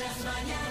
las 0.00 0.24
mañanas. 0.24 0.69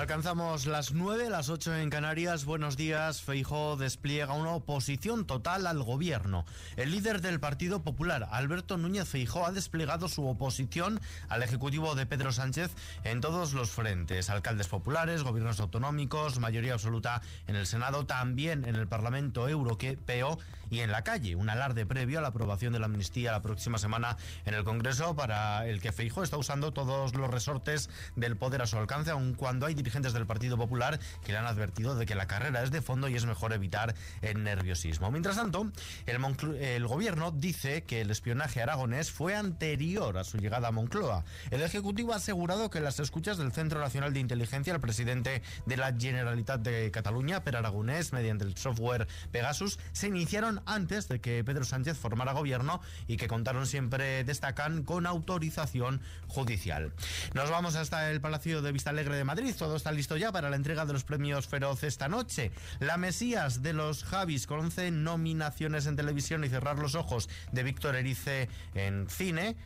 Alcanzamos 0.00 0.64
las 0.64 0.92
9, 0.92 1.28
las 1.28 1.50
8 1.50 1.76
en 1.76 1.90
Canarias. 1.90 2.46
Buenos 2.46 2.78
días. 2.78 3.20
Feijóo 3.20 3.76
despliega 3.76 4.32
una 4.32 4.52
oposición 4.52 5.26
total 5.26 5.66
al 5.66 5.82
gobierno. 5.82 6.46
El 6.76 6.90
líder 6.90 7.20
del 7.20 7.38
Partido 7.38 7.82
Popular, 7.82 8.26
Alberto 8.30 8.78
Núñez 8.78 9.06
Feijóo, 9.06 9.44
ha 9.44 9.52
desplegado 9.52 10.08
su 10.08 10.26
oposición 10.26 11.02
al 11.28 11.42
ejecutivo 11.42 11.94
de 11.96 12.06
Pedro 12.06 12.32
Sánchez 12.32 12.70
en 13.04 13.20
todos 13.20 13.52
los 13.52 13.72
frentes. 13.72 14.30
Alcaldes 14.30 14.68
populares, 14.68 15.22
gobiernos 15.22 15.60
autonómicos, 15.60 16.38
mayoría 16.38 16.72
absoluta 16.72 17.20
en 17.46 17.56
el 17.56 17.66
Senado, 17.66 18.06
también 18.06 18.64
en 18.64 18.76
el 18.76 18.88
Parlamento 18.88 19.50
Europeo 19.50 20.38
y 20.70 20.80
en 20.80 20.92
la 20.92 21.04
calle. 21.04 21.36
Un 21.36 21.50
alarde 21.50 21.84
previo 21.84 22.20
a 22.20 22.22
la 22.22 22.28
aprobación 22.28 22.72
de 22.72 22.78
la 22.78 22.86
amnistía 22.86 23.32
la 23.32 23.42
próxima 23.42 23.76
semana 23.76 24.16
en 24.46 24.54
el 24.54 24.64
Congreso 24.64 25.14
para 25.14 25.66
el 25.66 25.82
que 25.82 25.92
Feijóo 25.92 26.22
está 26.22 26.38
usando 26.38 26.72
todos 26.72 27.14
los 27.14 27.30
resortes 27.30 27.90
del 28.16 28.38
poder 28.38 28.62
a 28.62 28.66
su 28.66 28.78
alcance, 28.78 29.10
aun 29.10 29.34
cuando 29.34 29.66
hay 29.66 29.74
dirigentes 29.74 29.89
del 29.90 30.26
Partido 30.26 30.56
Popular 30.56 31.00
que 31.24 31.32
le 31.32 31.38
han 31.38 31.46
advertido 31.46 31.96
de 31.96 32.06
que 32.06 32.14
la 32.14 32.26
carrera 32.26 32.62
es 32.62 32.70
de 32.70 32.80
fondo 32.80 33.08
y 33.08 33.16
es 33.16 33.26
mejor 33.26 33.52
evitar 33.52 33.94
el 34.22 34.42
nerviosismo. 34.42 35.10
Mientras 35.10 35.36
tanto, 35.36 35.70
el, 36.06 36.16
el 36.60 36.86
gobierno 36.86 37.32
dice 37.32 37.82
que 37.82 38.00
el 38.00 38.10
espionaje 38.10 38.62
aragonés 38.62 39.10
fue 39.10 39.34
anterior 39.34 40.16
a 40.16 40.24
su 40.24 40.38
llegada 40.38 40.68
a 40.68 40.70
Moncloa. 40.70 41.24
El 41.50 41.62
Ejecutivo 41.62 42.12
ha 42.12 42.16
asegurado 42.16 42.70
que 42.70 42.80
las 42.80 43.00
escuchas 43.00 43.36
del 43.36 43.52
Centro 43.52 43.80
Nacional 43.80 44.12
de 44.12 44.20
Inteligencia, 44.20 44.72
el 44.72 44.80
presidente 44.80 45.42
de 45.66 45.76
la 45.76 45.92
Generalitat 45.92 46.60
de 46.60 46.90
Cataluña, 46.90 47.42
Per 47.42 47.56
Aragonés, 47.56 48.12
mediante 48.12 48.44
el 48.44 48.56
software 48.56 49.08
Pegasus, 49.32 49.78
se 49.92 50.06
iniciaron 50.06 50.62
antes 50.66 51.08
de 51.08 51.20
que 51.20 51.42
Pedro 51.44 51.64
Sánchez 51.64 51.98
formara 51.98 52.32
gobierno 52.32 52.80
y 53.06 53.16
que 53.16 53.28
contaron 53.28 53.66
siempre, 53.66 54.24
destacan, 54.24 54.84
con 54.84 55.06
autorización 55.06 56.00
judicial. 56.28 56.92
Nos 57.34 57.50
vamos 57.50 57.74
hasta 57.74 58.10
el 58.10 58.20
Palacio 58.20 58.62
de 58.62 58.72
Vista 58.72 58.90
Alegre 58.90 59.16
de 59.16 59.24
Madrid 59.24 59.54
está 59.80 59.92
listo 59.92 60.18
ya 60.18 60.30
para 60.30 60.50
la 60.50 60.56
entrega 60.56 60.84
de 60.84 60.92
los 60.92 61.04
premios 61.04 61.48
Feroz 61.48 61.84
esta 61.84 62.06
noche. 62.06 62.52
La 62.80 62.98
Mesías 62.98 63.62
de 63.62 63.72
los 63.72 64.04
Javis 64.04 64.46
con 64.46 64.60
11 64.60 64.90
nominaciones 64.90 65.86
en 65.86 65.96
televisión 65.96 66.44
y 66.44 66.50
cerrar 66.50 66.78
los 66.78 66.94
ojos 66.94 67.30
de 67.50 67.62
Víctor 67.62 67.96
Erice 67.96 68.50
en 68.74 69.08
cine 69.08 69.56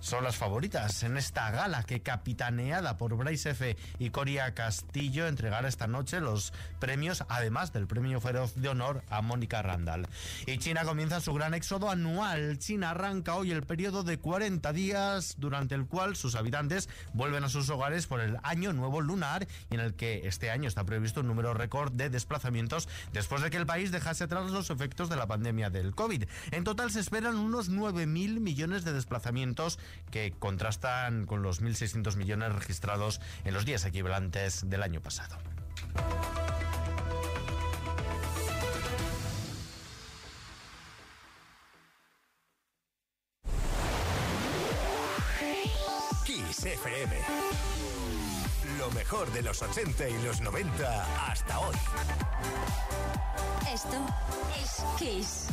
son 0.00 0.24
las 0.24 0.36
favoritas 0.36 1.02
en 1.02 1.16
esta 1.16 1.50
gala 1.50 1.82
que 1.82 2.00
capitaneada 2.00 2.96
por 2.96 3.14
Bryce 3.16 3.50
F. 3.50 3.76
y 3.98 4.10
Coria 4.10 4.54
Castillo 4.54 5.26
entregará 5.26 5.68
esta 5.68 5.86
noche 5.86 6.20
los 6.20 6.52
premios, 6.78 7.24
además 7.28 7.72
del 7.72 7.86
premio 7.86 8.20
Feroz 8.20 8.54
de 8.56 8.68
Honor 8.68 9.02
a 9.10 9.22
Mónica 9.22 9.62
Randall. 9.62 10.08
Y 10.46 10.58
China 10.58 10.84
comienza 10.84 11.20
su 11.20 11.34
gran 11.34 11.54
éxodo 11.54 11.90
anual. 11.90 12.58
China 12.58 12.90
arranca 12.90 13.34
hoy 13.36 13.52
el 13.52 13.62
periodo 13.62 14.02
de 14.02 14.18
40 14.18 14.72
días 14.72 15.36
durante 15.38 15.74
el 15.74 15.86
cual 15.86 16.16
sus 16.16 16.34
habitantes 16.34 16.88
vuelven 17.12 17.44
a 17.44 17.48
sus 17.48 17.68
hogares 17.68 18.06
por 18.06 18.20
el 18.20 18.38
año 18.42 18.72
nuevo 18.72 19.00
lunar 19.00 19.46
y 19.70 19.74
en 19.74 19.80
el 19.80 19.94
que 19.94 20.26
este 20.26 20.50
año 20.50 20.68
está 20.68 20.84
previsto 20.84 21.20
un 21.20 21.26
número 21.28 21.54
récord 21.54 21.92
de 21.92 22.10
desplazamientos 22.10 22.88
después 23.12 23.42
de 23.42 23.50
que 23.50 23.58
el 23.58 23.66
país 23.66 23.92
dejase 23.92 24.24
atrás 24.24 24.50
los 24.50 24.70
efectos 24.70 25.08
de 25.08 25.16
la 25.16 25.26
pandemia 25.26 25.70
del 25.70 25.94
COVID. 25.94 26.24
En 26.52 26.64
total 26.64 26.90
se 26.90 27.00
esperan 27.00 27.36
unos 27.36 27.70
9.000 27.70 28.40
millones 28.40 28.84
de 28.84 28.92
desplazamientos 28.92 29.78
que 30.10 30.32
contrastan 30.38 31.26
con 31.26 31.42
los 31.42 31.62
1.600 31.62 32.16
millones 32.16 32.52
registrados 32.52 33.20
en 33.44 33.54
los 33.54 33.64
días 33.64 33.84
equivalentes 33.84 34.68
del 34.68 34.82
año 34.82 35.00
pasado. 35.00 35.36
Kiss 46.24 46.64
FM. 46.64 47.16
Lo 48.78 48.90
mejor 48.92 49.30
de 49.32 49.42
los 49.42 49.62
80 49.62 50.08
y 50.08 50.22
los 50.22 50.40
90 50.40 51.30
hasta 51.30 51.58
hoy. 51.58 51.76
Esto 53.72 54.06
es 54.62 54.84
Kiss. 54.98 55.46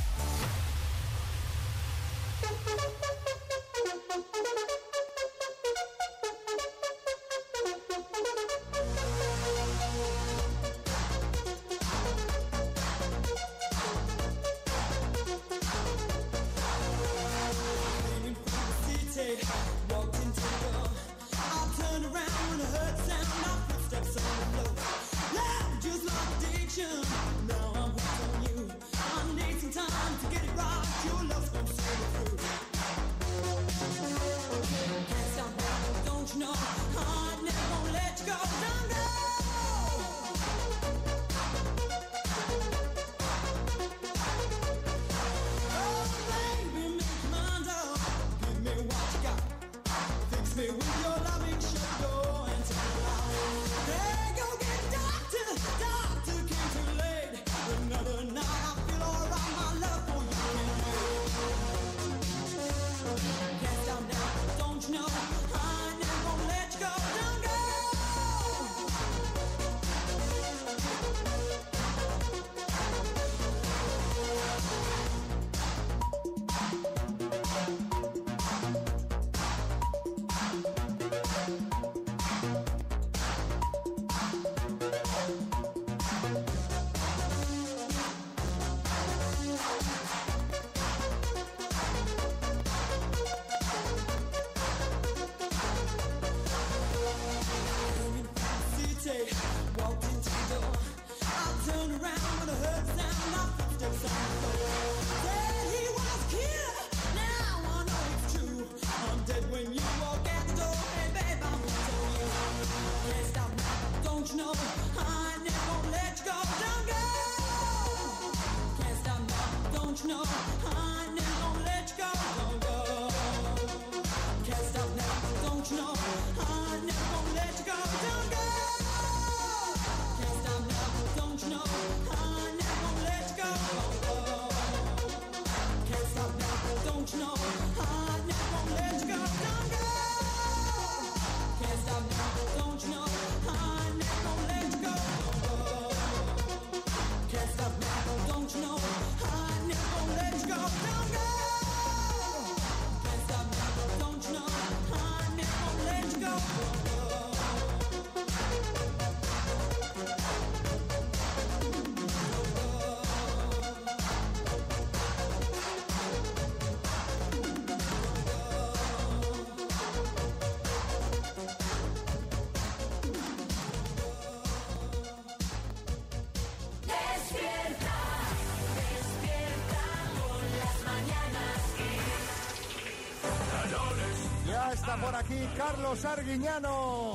Está 184.87 185.05
por 185.05 185.15
aquí 185.15 185.47
Carlos 185.57 186.05
Arguiñano. 186.05 187.13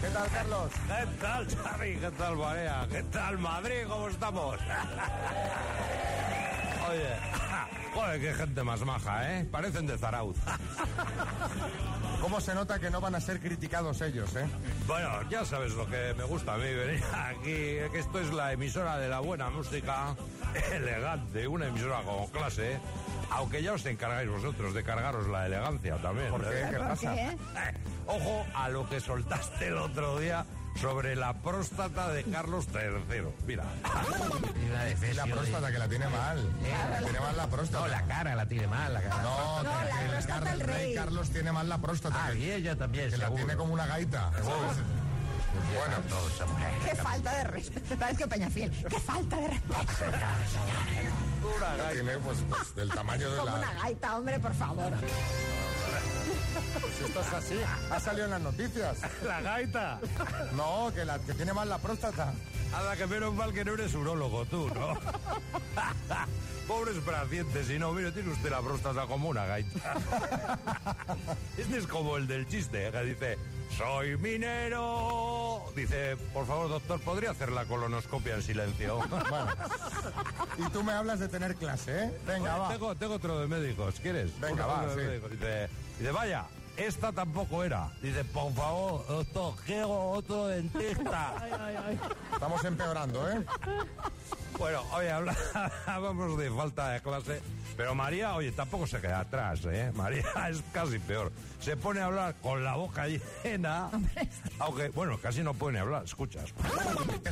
¿Qué 0.00 0.08
tal, 0.08 0.28
Carlos? 0.28 0.72
¿Qué 0.88 1.06
tal, 1.20 1.46
Xavi? 1.46 1.96
¿Qué 1.96 2.10
tal, 2.10 2.36
Marea? 2.36 2.88
¿Qué 2.90 3.04
tal, 3.04 3.38
Madrid? 3.38 3.84
¿Cómo 3.88 4.08
estamos? 4.08 4.56
Oye, 6.90 7.16
joder, 7.94 8.20
qué 8.20 8.34
gente 8.34 8.62
más 8.64 8.84
maja, 8.84 9.32
¿eh? 9.32 9.44
Parecen 9.44 9.86
de 9.86 9.96
Zarauz. 9.96 10.36
¿Cómo 12.20 12.40
se 12.40 12.54
nota 12.54 12.80
que 12.80 12.90
no 12.90 13.00
van 13.00 13.14
a 13.14 13.20
ser 13.20 13.40
criticados 13.40 14.00
ellos, 14.00 14.34
eh? 14.34 14.48
Bueno, 14.86 15.22
ya 15.30 15.44
sabes 15.44 15.74
lo 15.74 15.86
que 15.86 16.12
me 16.16 16.24
gusta 16.24 16.54
a 16.54 16.58
mí 16.58 16.74
venir 16.74 17.04
aquí, 17.12 17.78
que 17.92 18.00
esto 18.00 18.18
es 18.18 18.32
la 18.32 18.52
emisora 18.52 18.98
de 18.98 19.08
la 19.08 19.20
buena 19.20 19.48
música, 19.48 20.16
elegante, 20.72 21.46
una 21.48 21.66
emisora 21.66 22.02
con 22.02 22.26
clase, 22.28 22.78
aunque 23.30 23.62
ya 23.62 23.72
os 23.72 23.84
encargáis 23.86 24.28
vosotros 24.28 24.74
de 24.74 24.82
cargaros 24.84 25.26
la 25.28 25.46
elegancia 25.46 25.96
también. 25.96 26.30
¿Por 26.30 26.42
qué? 26.42 26.66
¿Qué 26.70 26.78
pasa? 26.78 27.14
Eh, 27.16 27.36
ojo 28.06 28.44
a 28.54 28.68
lo 28.68 28.88
que 28.88 29.00
soltaste 29.00 29.68
el 29.68 29.76
otro 29.78 30.18
día 30.18 30.44
sobre 30.80 31.14
la 31.14 31.34
próstata 31.34 32.08
de 32.12 32.24
Carlos 32.24 32.66
III. 32.72 33.22
Mira. 33.46 33.62
La 35.14 35.24
próstata, 35.26 35.70
que 35.70 35.78
la 35.78 35.88
tiene 35.88 36.08
mal. 36.08 36.48
La 36.90 36.98
tiene 36.98 37.20
mal 37.20 37.36
la 37.36 37.46
próstata. 37.46 37.80
No, 37.84 37.88
la 37.88 38.02
cara 38.02 38.34
la 38.34 38.46
tiene 38.46 38.66
mal. 38.66 38.92
La 38.92 39.00
cara. 39.02 39.22
No, 39.22 39.62
No, 39.62 39.70
que- 39.70 39.86
la 39.86 40.08
próstata 40.10 40.52
el 40.52 40.60
rey 40.60 40.76
rey. 40.86 40.94
Carlos 40.96 41.30
tiene 41.30 41.52
mal 41.52 41.68
la 41.68 41.78
próstata. 41.78 42.16
Ah, 42.26 42.32
que- 42.32 42.38
y 42.38 42.50
ella 42.50 42.74
también, 42.76 43.08
que 43.10 43.16
la 43.18 43.26
seguro. 43.26 43.44
tiene 43.44 43.56
como 43.56 43.72
una 43.74 43.86
gaita. 43.86 44.30
¿sabes? 44.32 44.78
Bueno, 45.74 45.96
Todos, 46.08 46.40
hombre. 46.40 46.64
Qué 46.84 46.96
falta 46.96 47.32
de 47.36 47.44
respeto. 47.44 47.96
Sabes 47.98 48.18
que 48.18 48.26
Peñafiel. 48.26 48.70
Qué 48.88 49.00
falta 49.00 49.36
de 49.36 49.48
respeto. 49.48 50.16
la 51.78 51.90
tiene 51.90 52.18
pues, 52.18 52.38
pues, 52.48 52.74
del 52.74 52.90
tamaño 52.90 53.30
de 53.30 53.38
Como 53.38 53.50
la... 53.50 53.58
una 53.58 53.72
gaita, 53.74 54.16
hombre, 54.16 54.38
por 54.40 54.54
favor. 54.54 54.92
Si 56.98 57.04
esto 57.04 57.20
es 57.20 57.32
así, 57.32 57.60
ha 57.90 58.00
salido 58.00 58.24
en 58.26 58.30
las 58.32 58.40
noticias. 58.40 58.98
La 59.24 59.40
gaita. 59.40 60.00
No, 60.56 60.92
que, 60.94 61.04
la, 61.04 61.18
que 61.18 61.34
tiene 61.34 61.52
mal 61.52 61.68
la 61.68 61.78
próstata. 61.78 62.32
Anda, 62.72 62.96
que 62.96 63.06
menos 63.06 63.34
mal 63.34 63.52
que 63.52 63.64
no 63.64 63.74
eres 63.74 63.94
urólogo 63.94 64.44
tú, 64.46 64.68
¿no? 64.74 64.98
Pobres 66.66 66.96
pacientes, 67.04 67.66
si 67.66 67.78
no, 67.78 67.92
mire, 67.92 68.10
tiene 68.10 68.30
usted 68.32 68.50
la 68.50 68.62
próstata 68.62 69.06
como 69.06 69.28
una 69.28 69.44
gaita. 69.44 69.94
Este 71.58 71.78
es 71.78 71.86
como 71.86 72.16
el 72.16 72.26
del 72.26 72.48
chiste, 72.48 72.90
que 72.90 73.02
dice, 73.02 73.38
soy 73.76 74.16
minero. 74.16 75.62
Dice, 75.76 76.16
por 76.32 76.46
favor, 76.46 76.68
doctor, 76.70 77.00
¿podría 77.00 77.30
hacer 77.30 77.52
la 77.52 77.64
colonoscopia 77.66 78.34
en 78.36 78.42
silencio? 78.42 78.98
Bueno. 79.08 79.52
Y 80.58 80.70
tú 80.70 80.82
me 80.82 80.92
hablas 80.92 81.20
de 81.20 81.28
tener 81.28 81.54
clase, 81.56 82.04
¿eh? 82.04 82.18
Venga, 82.26 82.54
Oye, 82.54 82.62
va. 82.62 82.68
Tengo, 82.68 82.94
tengo 82.96 83.14
otro 83.14 83.38
de 83.40 83.46
médicos, 83.46 83.96
¿quieres? 84.00 84.38
Venga, 84.40 84.66
va, 84.66 84.86
sí. 84.94 85.00
Dice, 85.30 85.68
dice, 85.98 86.12
vaya, 86.12 86.46
esta 86.76 87.12
tampoco 87.12 87.62
era. 87.62 87.90
Dice, 88.02 88.24
por 88.24 88.52
favor, 88.52 89.06
doctor, 89.06 89.54
quiero 89.64 90.10
otro 90.10 90.46
dentista. 90.46 91.34
Estamos 92.32 92.64
empeorando, 92.64 93.30
¿eh? 93.30 93.44
Bueno, 94.58 94.82
oye, 94.92 95.10
hablábamos 95.86 96.38
de 96.38 96.50
falta 96.50 96.90
de 96.90 97.00
clase, 97.00 97.42
pero 97.76 97.94
María, 97.94 98.34
oye, 98.34 98.52
tampoco 98.52 98.86
se 98.86 99.00
queda 99.00 99.20
atrás, 99.20 99.60
¿eh? 99.66 99.92
María 99.94 100.24
es 100.50 100.62
casi 100.72 100.98
peor. 100.98 101.32
Se 101.60 101.76
pone 101.76 102.00
a 102.00 102.06
hablar 102.06 102.34
con 102.42 102.62
la 102.62 102.76
boca 102.76 103.06
llena, 103.06 103.90
aunque, 104.58 104.88
bueno, 104.90 105.18
casi 105.18 105.42
no 105.42 105.54
puede 105.54 105.74
ni 105.74 105.78
hablar, 105.80 106.04
escuchas. 106.04 106.52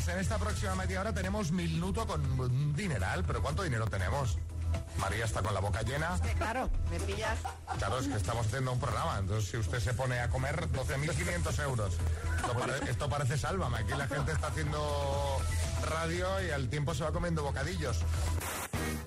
En 0.08 0.18
esta 0.18 0.38
próxima 0.38 0.74
media 0.74 1.00
hora 1.00 1.12
tenemos 1.12 1.52
minuto 1.52 2.06
con 2.06 2.40
un 2.40 2.74
dineral, 2.74 3.24
pero 3.24 3.42
¿cuánto 3.42 3.62
dinero 3.62 3.86
tenemos? 3.86 4.38
María 4.98 5.24
está 5.24 5.42
con 5.42 5.52
la 5.54 5.60
boca 5.60 5.82
llena. 5.82 6.18
Que 6.22 6.32
claro, 6.34 6.70
me 6.90 7.00
pillas. 7.00 7.38
Claro, 7.78 7.98
es 7.98 8.08
que 8.08 8.14
estamos 8.16 8.46
haciendo 8.46 8.72
un 8.72 8.80
programa, 8.80 9.18
entonces 9.18 9.50
si 9.50 9.56
usted 9.56 9.80
se 9.80 9.94
pone 9.94 10.20
a 10.20 10.28
comer 10.28 10.68
12.500 10.70 11.62
euros. 11.64 11.94
Esto, 12.36 12.52
pare- 12.54 12.90
esto 12.90 13.08
parece 13.08 13.38
sálvame, 13.38 13.78
aquí 13.78 13.92
la 13.96 14.06
gente 14.06 14.32
está 14.32 14.48
haciendo 14.48 15.38
radio 15.88 16.26
y 16.46 16.50
al 16.50 16.68
tiempo 16.68 16.94
se 16.94 17.04
va 17.04 17.12
comiendo 17.12 17.42
bocadillos. 17.42 17.98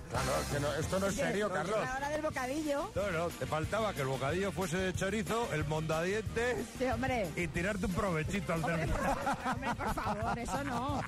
Claro, 0.10 0.32
que 0.52 0.60
no- 0.60 0.74
esto 0.76 1.00
no 1.00 1.08
es 1.08 1.16
serio, 1.16 1.50
Carlos. 1.52 1.78
La 1.82 1.96
hora 1.98 2.10
del 2.10 2.22
bocadillo. 2.22 2.92
No, 2.96 3.12
no, 3.12 3.28
te 3.30 3.46
faltaba 3.46 3.94
que 3.94 4.02
el 4.02 4.08
bocadillo 4.08 4.52
fuese 4.52 4.78
de 4.78 4.94
chorizo, 4.94 5.50
el 5.54 5.66
mondadiente 5.66 6.64
Sí, 6.80 6.86
hombre. 6.86 7.28
y 7.36 7.48
tirarte 7.48 7.86
un 7.88 7.94
provechito 7.94 8.54
al 8.54 8.64
Hombre, 8.64 8.78
terminar. 8.88 9.02
por 9.16 9.16
favor, 9.26 9.54
hombre, 9.54 9.76
por 9.76 9.94
favor, 9.94 10.40
eso 10.40 10.64
no. 10.64 11.02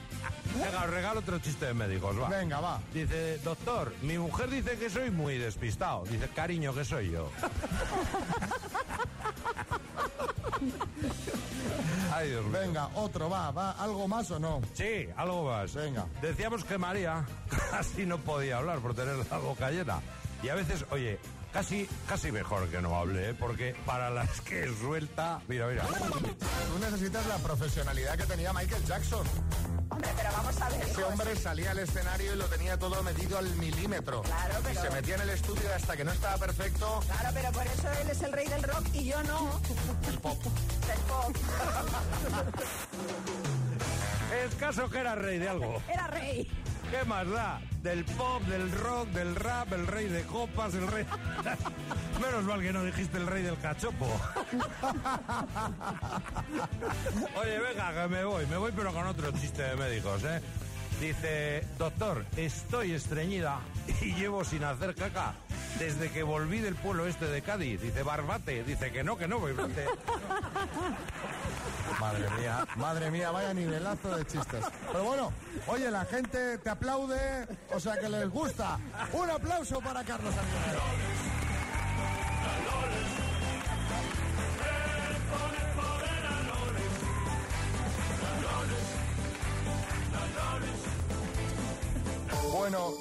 Venga, 0.55 0.83
os 0.83 0.89
regalo 0.89 1.19
otro 1.19 1.39
chiste 1.39 1.65
de 1.67 1.73
médicos, 1.73 2.19
va. 2.19 2.27
Venga, 2.29 2.59
va. 2.59 2.79
Dice, 2.93 3.37
doctor, 3.39 3.93
mi 4.01 4.17
mujer 4.17 4.49
dice 4.49 4.77
que 4.77 4.89
soy 4.89 5.11
muy 5.11 5.37
despistado. 5.37 6.03
Dice, 6.05 6.27
cariño, 6.29 6.73
que 6.73 6.83
soy 6.83 7.11
yo. 7.11 7.29
Ay, 12.17 12.31
Dios 12.31 12.45
mío. 12.45 12.59
Venga, 12.59 12.89
otro, 12.95 13.29
va, 13.29 13.51
va, 13.51 13.71
¿algo 13.73 14.07
más 14.07 14.31
o 14.31 14.39
no? 14.39 14.59
Sí, 14.73 15.07
algo 15.15 15.43
más. 15.43 15.75
Venga. 15.75 16.07
Decíamos 16.19 16.63
que 16.63 16.75
María 16.79 17.23
casi 17.71 18.07
no 18.07 18.17
podía 18.17 18.57
hablar 18.57 18.79
por 18.79 18.95
tener 18.95 19.17
la 19.29 19.37
boca 19.37 19.69
llena. 19.69 20.01
Y 20.41 20.49
a 20.49 20.55
veces, 20.55 20.83
oye, 20.89 21.19
casi, 21.57 21.89
casi 22.07 22.31
mejor 22.31 22.67
que 22.69 22.79
no 22.83 22.95
hable, 22.95 23.31
¿eh? 23.31 23.33
porque 23.33 23.75
para 23.83 24.11
las 24.11 24.41
que 24.41 24.71
suelta... 24.79 25.41
Mira, 25.47 25.65
mira. 25.65 25.83
Tú 25.87 26.77
necesitas 26.79 27.25
la 27.25 27.37
profesionalidad 27.39 28.15
que 28.15 28.25
tenía 28.27 28.53
Michael 28.53 28.85
Jackson. 28.85 29.25
Hombre, 29.89 30.09
pero 30.15 30.29
vamos 30.33 30.61
a 30.61 30.69
ver. 30.69 30.81
Ese 30.83 31.03
hombre 31.03 31.35
salía 31.35 31.71
al 31.71 31.79
escenario 31.79 32.33
y 32.33 32.35
lo 32.35 32.45
tenía 32.45 32.77
todo 32.77 33.01
medido 33.01 33.39
al 33.39 33.49
milímetro. 33.55 34.21
Claro, 34.21 34.53
Y 34.59 34.63
pero- 34.65 34.81
se 34.81 34.89
metía 34.91 35.15
en 35.15 35.21
el 35.21 35.29
estudio 35.31 35.63
y 35.63 35.73
hasta 35.73 35.97
que 35.97 36.03
no 36.05 36.11
estaba 36.11 36.37
perfecto. 36.37 36.99
Claro, 37.07 37.29
pero 37.33 37.51
por 37.51 37.65
eso 37.65 37.91
él 38.03 38.09
es 38.11 38.21
el 38.21 38.33
rey 38.33 38.47
del 38.49 38.61
rock 38.61 38.85
y 38.93 39.05
yo 39.05 39.23
no. 39.23 39.59
El 40.07 40.19
pop. 40.19 40.43
Del 40.43 40.99
pop. 41.07 41.35
Es 44.45 44.55
caso 44.59 44.87
que 44.91 44.99
era 44.99 45.15
rey 45.15 45.39
de 45.39 45.49
algo. 45.49 45.81
Era 45.91 46.05
rey. 46.05 46.47
¿Qué 46.91 47.03
más 47.05 47.29
da? 47.29 47.59
Del 47.83 48.05
pop, 48.05 48.41
del 48.43 48.71
rock, 48.71 49.09
del 49.09 49.35
rap, 49.35 49.73
el 49.73 49.85
rey 49.87 50.07
de 50.07 50.23
copas, 50.23 50.73
el 50.73 50.87
rey... 50.87 51.05
Menos 52.21 52.43
mal 52.45 52.61
que 52.61 52.71
no 52.73 52.83
dijiste 52.83 53.17
el 53.17 53.27
rey 53.27 53.43
del 53.43 53.57
cachopo. 53.59 54.05
Oye, 57.39 57.59
venga, 57.59 57.93
que 57.93 58.07
me 58.07 58.23
voy. 58.23 58.45
Me 58.47 58.57
voy 58.57 58.71
pero 58.75 58.93
con 58.93 59.05
otro 59.05 59.31
chiste 59.31 59.61
de 59.61 59.75
médicos, 59.75 60.23
¿eh? 60.23 60.41
Dice, 60.99 61.63
doctor, 61.77 62.25
estoy 62.37 62.93
estreñida 62.93 63.59
y 64.01 64.15
llevo 64.15 64.43
sin 64.43 64.63
hacer 64.63 64.95
caca 64.95 65.35
desde 65.77 66.09
que 66.09 66.23
volví 66.23 66.59
del 66.59 66.75
pueblo 66.75 67.05
este 67.05 67.27
de 67.27 67.43
Cádiz. 67.43 67.79
Dice, 67.79 68.01
barbate. 68.01 68.63
Dice 68.63 68.91
que 68.91 69.03
no, 69.03 69.15
que 69.15 69.27
no, 69.27 69.39
barbate. 69.39 69.85
Madre 71.99 72.29
mía, 72.39 72.67
madre 72.75 73.11
mía, 73.11 73.31
vaya 73.31 73.53
nivelazo 73.53 74.17
de 74.17 74.25
chistes. 74.25 74.65
Pero 74.91 75.03
bueno, 75.03 75.31
oye, 75.67 75.91
la 75.91 76.05
gente 76.05 76.57
te 76.57 76.69
aplaude, 76.69 77.47
o 77.73 77.79
sea 77.79 77.97
que 77.99 78.09
les 78.09 78.29
gusta. 78.29 78.79
Un 79.13 79.29
aplauso 79.29 79.79
para 79.81 80.03
Carlos 80.03 80.33
Arguinero. 80.35 80.81
Bueno, 92.51 92.93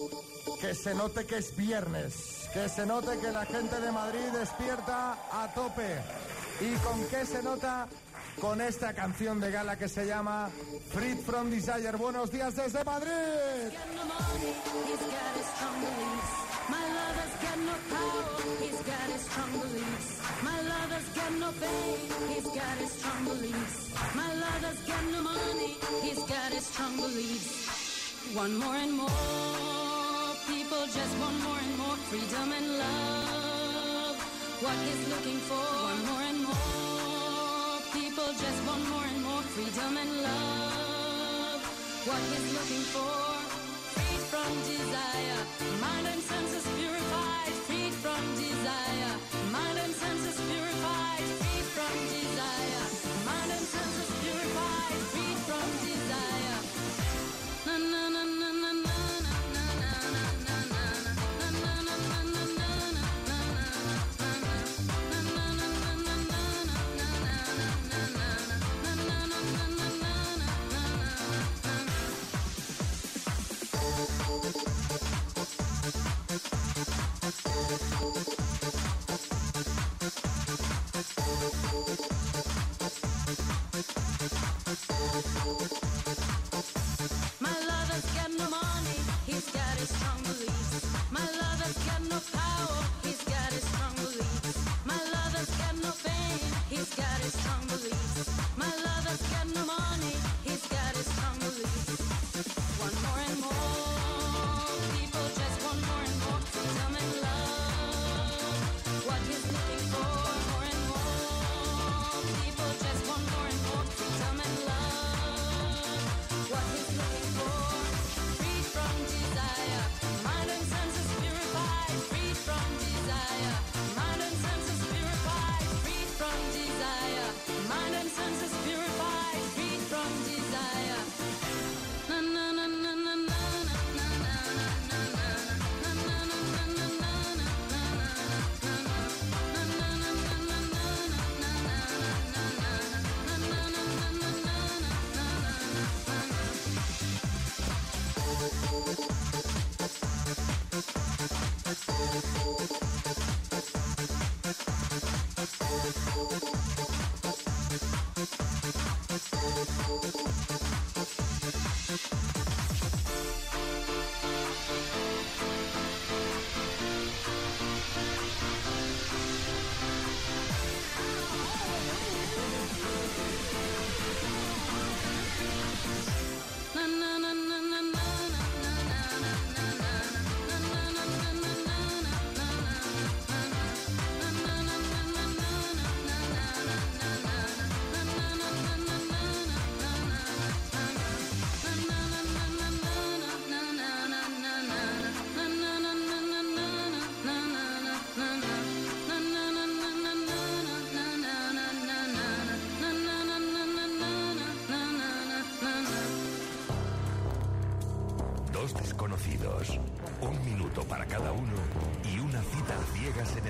que 0.61 0.75
se 0.75 0.95
note 0.95 1.27
que 1.27 1.39
es 1.39 1.57
viernes, 1.57 2.49
que 2.53 2.69
se 2.69 2.87
note 2.87 3.19
que 3.19 3.31
la 3.31 3.45
gente 3.47 3.81
de 3.81 3.93
Madrid 3.93 4.29
despierta 4.33 5.19
a 5.33 5.53
tope. 5.55 6.01
¿Y 6.61 6.75
con 6.79 7.07
qué 7.09 7.25
se 7.27 7.43
nota? 7.43 7.89
Con 8.41 8.61
esta 8.61 8.93
canción 8.93 9.41
de 9.41 9.51
gala 9.51 9.77
que 9.77 9.89
se 9.89 10.07
llama 10.07 10.51
Free 10.93 11.17
from 11.17 11.51
Desire. 11.51 11.97
Buenos 11.97 12.31
días 12.31 12.55
desde 12.55 12.85
Madrid. 12.85 13.73
One 28.35 28.59
more 28.59 28.75
and 28.75 28.93
more 28.93 29.09
people 30.47 30.85
just 30.87 31.19
want 31.19 31.41
more 31.43 31.59
and 31.59 31.79
more 31.79 31.97
freedom 32.11 32.53
and 32.53 32.79
love. 32.79 34.17
What 34.61 34.77
is 34.93 35.09
looking 35.09 35.39
for? 35.49 35.55
One 35.55 36.05
more 36.07 36.23
and 36.23 36.43
more 36.43 37.81
people 37.93 38.27
just 38.27 38.67
want 38.67 38.89
more 38.89 39.05
and 39.05 39.23
more 39.23 39.43
freedom 39.55 39.97
and 39.97 40.23
love. 40.23 41.61
What 42.05 42.23
is 42.37 42.47
looking 42.53 42.85
for? 42.95 43.17
Freed 43.95 44.23
from 44.33 44.51
desire, 44.75 45.41
mind 45.81 46.07
and 46.09 46.21
senses, 46.21 46.63
spirit. 46.65 46.96
He's 89.27 89.51
got 89.51 89.77
his 89.77 89.89
strong 89.89 90.23
beliefs. 90.23 90.87
My 91.11 91.21
lover's 91.21 91.79
got 91.85 92.03
no 92.03 92.21
power, 92.33 92.85
he's 93.03 93.23
got 93.25 93.53
his 93.53 93.65
strong 93.65 93.95
beliefs. 93.97 94.36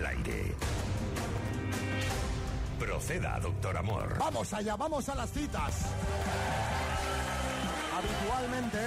Aire. 0.07 0.55
Proceda, 2.79 3.39
doctor 3.41 3.77
Amor. 3.77 4.17
Vamos 4.19 4.53
allá, 4.53 4.77
vamos 4.77 5.09
a 5.09 5.15
las 5.15 5.31
citas. 5.31 5.75
Habitualmente 7.97 8.79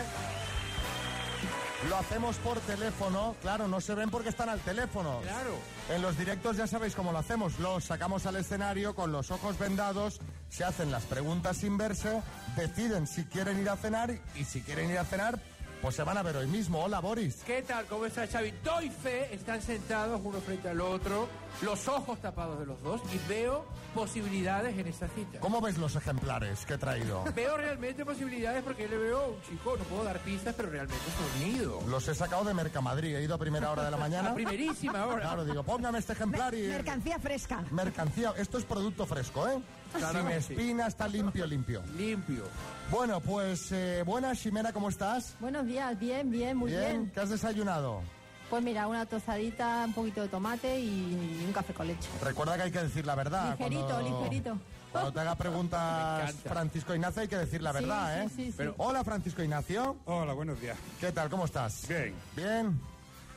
lo 1.88 1.98
hacemos 1.98 2.36
por 2.38 2.60
teléfono. 2.62 3.36
Claro, 3.42 3.68
no 3.68 3.80
se 3.80 3.96
ven 3.96 4.10
porque 4.10 4.30
están 4.30 4.50
al 4.50 4.60
teléfono. 4.60 5.22
Claro. 5.22 5.56
En 5.90 6.02
los 6.02 6.18
directos 6.18 6.58
ya 6.58 6.68
sabéis 6.68 6.96
cómo 6.96 7.12
lo 7.12 7.20
hacemos. 7.20 7.58
Los 7.60 7.86
sacamos 7.86 8.26
al 8.26 8.36
escenario 8.36 8.94
con 8.96 9.12
los 9.12 9.32
ojos 9.32 9.58
vendados, 9.58 10.20
se 10.50 10.64
hacen 10.64 10.92
las 10.92 11.04
preguntas 11.06 11.58
sin 11.58 11.78
verse, 11.78 12.22
deciden 12.56 13.08
si 13.08 13.24
quieren 13.26 13.60
ir 13.60 13.70
a 13.70 13.78
cenar 13.78 14.12
y 14.36 14.44
si 14.44 14.62
quieren 14.62 14.92
ir 14.92 15.00
a 15.00 15.06
cenar, 15.06 15.40
pues 15.82 15.96
se 15.96 16.04
van 16.04 16.18
a 16.18 16.24
ver 16.24 16.36
hoy 16.38 16.48
mismo. 16.48 16.84
Hola, 16.84 17.00
Boris. 17.00 17.42
¿Qué 17.46 17.62
tal? 17.62 17.86
¿Cómo 17.86 18.06
está 18.06 18.28
Xavi? 18.28 18.54
Doy 18.64 18.90
fe, 18.90 19.34
están 19.34 19.62
sentados 19.62 20.20
uno 20.24 20.40
frente 20.42 20.70
al 20.70 20.82
otro, 20.82 21.28
los 21.62 21.88
ojos 21.88 22.20
tapados 22.20 22.60
de 22.60 22.66
los 22.66 22.82
dos 22.84 23.02
y 23.14 23.30
veo 23.30 23.66
posibilidades 23.96 24.78
en 24.78 24.88
esta 24.88 25.08
cita. 25.08 25.40
¿Cómo 25.40 25.62
ves 25.62 25.78
los 25.78 25.96
ejemplares 25.96 26.66
que 26.66 26.74
he 26.74 26.78
traído? 26.78 27.24
Veo 27.36 27.58
realmente 27.58 28.06
posibilidades 28.06 28.62
porque 28.64 28.88
le 28.88 28.98
veo 28.98 29.20
a 29.20 29.28
un 29.30 29.42
chico, 29.44 29.76
no 29.78 29.84
puedo 29.86 30.04
dar 30.04 30.20
pistas, 30.20 30.54
pero 30.56 30.70
realmente 30.70 31.04
es 31.08 31.42
unido. 31.44 31.80
Los 31.88 32.08
he 32.08 32.14
sacado 32.16 32.44
de 32.44 32.54
Mercamadrid. 32.54 33.16
He 33.16 33.24
ido 33.24 33.36
a 33.36 33.38
primera 33.38 33.72
hora 33.72 33.84
de 33.86 33.92
la 33.92 33.98
mañana. 34.06 34.32
A 34.32 34.36
primerísima 34.36 35.06
hora. 35.06 35.22
Claro, 35.22 35.46
digo, 35.46 35.64
póngame 35.64 36.00
este 36.00 36.14
ejemplar 36.14 36.54
y... 36.54 36.68
Mercancía 36.68 37.20
fresca. 37.20 37.64
Mercancía, 37.72 38.34
esto 38.38 38.58
es 38.58 38.66
producto 38.66 39.06
fresco, 39.06 39.48
¿eh? 39.48 39.60
Claro 39.94 40.20
Sin 40.20 40.28
que 40.28 40.42
sí. 40.42 40.54
espina, 40.54 40.88
está 40.88 41.08
limpio, 41.08 41.46
limpio. 41.48 41.82
Limpio. 41.98 42.44
Bueno, 42.92 43.20
pues 43.22 43.72
eh, 43.72 44.04
buenas, 44.06 44.40
Ximena, 44.40 44.74
¿cómo 44.74 44.90
estás? 44.90 45.36
Buenos 45.40 45.66
días, 45.68 45.98
bien, 46.00 46.32
bien, 46.32 46.58
muy 46.58 46.72
bien. 46.72 47.12
¿Qué 47.14 47.20
has 47.20 47.30
desayunado? 47.30 48.02
Pues 48.50 48.64
mira, 48.64 48.88
una 48.88 49.06
tostadita, 49.06 49.84
un 49.86 49.94
poquito 49.94 50.22
de 50.24 50.28
tomate 50.28 50.80
y 50.80 51.44
un 51.46 51.54
café 51.54 51.72
con 51.74 51.86
leche. 51.86 52.10
Recuerda 52.24 52.56
que 52.58 52.64
hay 52.64 52.72
que 52.72 52.80
decir 52.82 53.06
la 53.06 53.14
verdad. 53.14 53.52
Ligerito, 53.60 53.86
cuando- 53.88 54.22
ligerito. 54.22 54.58
Cuando 54.92 55.14
te 55.14 55.20
haga 55.20 55.36
preguntas. 55.36 56.34
Francisco 56.46 56.96
Ignacio 56.96 57.22
hay 57.22 57.28
que 57.28 57.38
decir 57.38 57.62
la 57.62 57.72
verdad, 57.74 58.16
sí, 58.16 58.26
¿eh? 58.26 58.30
sí, 58.36 58.46
sí. 58.52 58.54
Pero- 58.58 58.74
Hola, 58.80 59.04
Francisco 59.04 59.44
Ignacio. 59.44 59.98
Hola, 60.06 60.34
buenos 60.34 60.60
días. 60.60 60.78
¿Qué 61.00 61.12
tal? 61.12 61.30
¿Cómo 61.30 61.46
estás? 61.46 61.88
Bien. 61.88 62.16
Bien. 62.36 62.80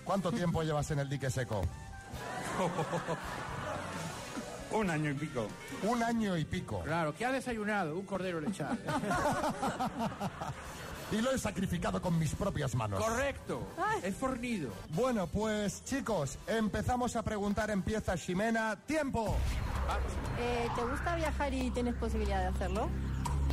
¿Cuánto 0.04 0.32
tiempo 0.32 0.62
llevas 0.62 0.90
en 0.92 1.00
el 1.00 1.10
dique 1.10 1.28
seco? 1.30 1.60
Un 4.74 4.90
año 4.90 5.10
y 5.10 5.14
pico. 5.14 5.46
Un 5.82 6.02
año 6.02 6.36
y 6.36 6.44
pico. 6.44 6.80
Claro, 6.84 7.14
¿qué 7.14 7.24
ha 7.26 7.32
desayunado? 7.32 7.96
Un 7.98 8.06
cordero 8.06 8.40
lechal. 8.40 8.78
Y 11.12 11.20
lo 11.20 11.30
he 11.30 11.36
sacrificado 11.38 12.00
con 12.00 12.18
mis 12.18 12.34
propias 12.34 12.74
manos. 12.74 12.98
Correcto. 13.04 13.60
Es 14.02 14.16
fornido. 14.16 14.70
Bueno, 14.94 15.26
pues 15.26 15.84
chicos, 15.84 16.38
empezamos 16.46 17.16
a 17.16 17.22
preguntar, 17.22 17.70
empieza 17.70 18.16
Ximena. 18.16 18.76
¡Tiempo! 18.86 19.36
Eh, 20.40 20.68
¿Te 20.74 20.82
gusta 20.84 21.14
viajar 21.16 21.52
y 21.52 21.70
tienes 21.70 21.94
posibilidad 21.96 22.40
de 22.40 22.46
hacerlo? 22.46 22.88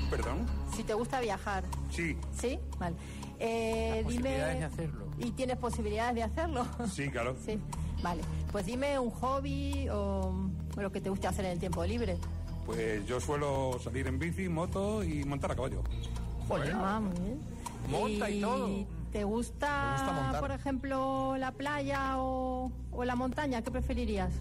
¿Perdón? 0.09 0.45
Si 0.73 0.83
te 0.85 0.93
gusta 0.93 1.19
viajar, 1.19 1.65
Sí, 1.91 2.17
¿sí? 2.39 2.57
Vale. 2.77 2.95
Eh, 3.39 3.91
Las 3.95 4.03
posibilidades 4.05 4.47
dime... 4.53 4.59
de 4.59 4.65
hacerlo. 4.65 5.05
¿Y 5.17 5.31
tienes 5.31 5.57
posibilidades 5.57 6.15
de 6.15 6.23
hacerlo? 6.23 6.65
sí, 6.89 7.09
claro. 7.11 7.35
Sí. 7.45 7.59
Vale. 8.01 8.21
Pues 8.51 8.65
dime 8.65 8.97
un 8.99 9.11
hobby 9.11 9.87
o, 9.89 10.33
lo 10.77 10.91
que 10.91 11.01
te 11.01 11.09
guste 11.09 11.27
hacer 11.27 11.45
en 11.45 11.51
el 11.51 11.59
tiempo 11.59 11.83
libre. 11.85 12.17
Pues 12.65 13.05
yo 13.05 13.19
suelo 13.19 13.79
salir 13.83 14.07
en 14.07 14.19
bici, 14.19 14.47
moto 14.47 15.03
y 15.03 15.23
montar 15.23 15.51
a 15.51 15.55
caballo. 15.55 15.83
Ah, 16.73 16.99
muy 16.99 17.19
bien. 17.19 17.39
Monta 17.89 18.29
y 18.29 18.41
todo. 18.41 18.69
¿Te 19.11 19.23
gusta, 19.23 19.85
Me 19.85 19.91
gusta 19.93 20.11
montar. 20.21 20.39
por 20.41 20.51
ejemplo, 20.51 21.35
la 21.37 21.51
playa 21.51 22.17
o, 22.17 22.71
o 22.91 23.03
la 23.05 23.15
montaña? 23.15 23.61
¿Qué 23.63 23.71
preferirías? 23.71 24.31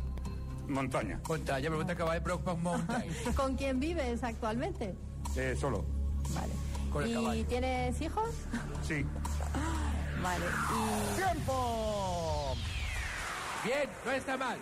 Montaña. 0.68 1.20
Montaña, 1.26 1.68
pregunta 1.68 1.96
que 1.96 2.02
va 2.02 2.18
de 2.18 2.54
Mountain. 2.56 3.10
¿Con 3.34 3.56
quién 3.56 3.80
vives 3.80 4.22
actualmente? 4.22 4.94
Eh, 5.36 5.56
solo. 5.58 5.84
Vale. 6.34 6.52
Con 6.92 7.04
el 7.04 7.10
¿Y 7.10 7.14
caballo. 7.14 7.46
tienes 7.46 8.00
hijos? 8.00 8.30
Sí. 8.86 9.04
Vale. 10.22 10.44
Y 10.44 11.16
¡Tiempo! 11.16 12.37
Bien, 13.64 13.88
no 14.04 14.12
está 14.12 14.36
mal. 14.36 14.58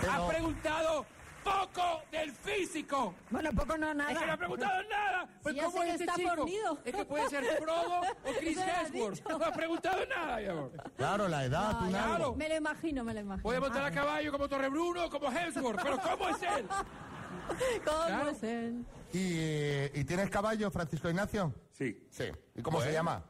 Pero- 0.00 0.12
Ha 0.12 0.28
preguntado 0.28 1.06
poco 1.44 2.02
del 2.10 2.32
físico. 2.32 3.14
Bueno, 3.30 3.50
poco 3.52 3.78
no 3.78 3.86
Es 3.90 3.96
que 3.96 4.14
no 4.14 4.20
ha 4.20 4.26
nada. 4.26 4.36
preguntado 4.36 4.82
nada. 4.84 5.28
Pues 5.42 5.54
ya 5.54 5.64
¿cómo 5.64 5.78
es 5.82 5.84
que 5.84 5.90
este 5.92 6.04
está 6.04 6.14
chico? 6.16 6.36
fornido. 6.36 6.78
Es 6.84 6.94
que 6.94 7.04
puede 7.04 7.28
ser 7.30 7.44
Frodo 7.58 8.00
o 8.00 8.32
Chris 8.38 8.58
Hemsworth. 8.58 9.28
No 9.28 9.44
ha 9.44 9.52
preguntado 9.52 10.06
nada, 10.06 10.36
mi 10.38 10.46
amor. 10.46 10.72
Claro, 10.96 11.28
la 11.28 11.44
edad, 11.44 11.72
No, 11.72 11.78
algo. 11.78 11.90
Claro. 11.90 12.34
me 12.36 12.48
lo 12.48 12.56
imagino, 12.56 13.04
me 13.04 13.14
lo 13.14 13.20
imagino. 13.20 13.42
Puede 13.42 13.60
montar 13.60 13.84
a 13.84 13.90
caballo 13.90 14.32
como 14.32 14.48
Torrebruno 14.48 15.06
o 15.06 15.10
como 15.10 15.30
Hemsworth, 15.30 15.80
pero 15.82 15.98
¿cómo 16.00 16.28
es 16.28 16.42
él? 16.42 16.66
¿Cómo 17.84 18.04
Claro. 18.06 18.30
es 18.30 18.42
él? 18.42 18.84
¿Y, 19.12 19.98
¿Y 20.00 20.04
tienes 20.04 20.28
caballo, 20.28 20.70
Francisco 20.70 21.08
Ignacio? 21.08 21.54
Sí. 21.72 22.06
Sí. 22.10 22.24
¿Y 22.54 22.60
cómo 22.62 22.82
se 22.82 22.92
llama? 22.92 23.22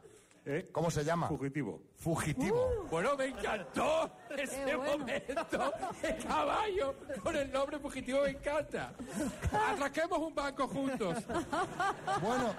¿Eh? 0.50 0.67
¿Cómo 0.73 0.90
se 0.90 1.05
llama? 1.05 1.28
Fugitivo. 1.28 1.83
Fugitivo. 1.95 2.87
Bueno, 2.90 3.14
me 3.19 3.26
encantó 3.26 4.11
ese 4.35 4.76
bueno. 4.76 4.97
momento. 4.97 5.75
El 6.02 6.25
caballo 6.25 6.95
con 7.23 7.37
el 7.37 7.52
nombre 7.52 7.78
fugitivo 7.78 8.23
me 8.23 8.31
encanta. 8.31 8.95
Atraquemos 9.71 10.19
un 10.19 10.35
banco 10.35 10.67
juntos. 10.67 11.19
Bueno, 12.23 12.55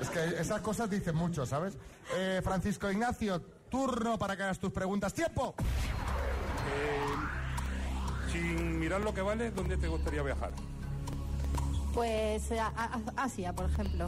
es 0.00 0.08
que 0.08 0.40
esas 0.40 0.62
cosas 0.62 0.88
dicen 0.88 1.14
mucho, 1.14 1.44
¿sabes? 1.44 1.76
Eh, 2.16 2.40
Francisco 2.42 2.90
Ignacio, 2.90 3.42
turno 3.68 4.18
para 4.18 4.34
que 4.34 4.44
hagas 4.44 4.58
tus 4.58 4.72
preguntas. 4.72 5.12
¡Tiempo! 5.12 5.54
Sin 8.32 8.78
mirar 8.78 9.02
lo 9.02 9.12
que 9.12 9.20
vale, 9.20 9.50
¿dónde 9.50 9.76
te 9.76 9.86
gustaría 9.86 10.22
viajar? 10.22 10.52
Pues 11.92 12.50
a, 12.52 13.02
Asia, 13.16 13.52
por 13.52 13.68
ejemplo. 13.68 14.06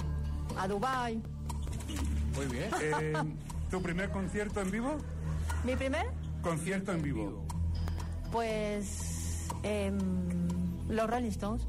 A 0.57 0.67
Dubai. 0.67 1.23
Muy 2.35 2.47
bien. 2.47 2.71
Eh, 2.81 3.12
¿Tu 3.71 3.81
primer 3.83 4.11
concierto 4.11 4.61
en 4.61 4.71
vivo? 4.71 4.99
¿Mi 5.65 5.75
primer? 5.77 6.07
Concierto 6.43 6.93
en 6.93 7.03
vivo. 7.03 7.43
Pues. 8.31 9.49
em, 9.62 9.99
los 10.89 11.09
Rolling 11.09 11.31
Stones. 11.31 11.67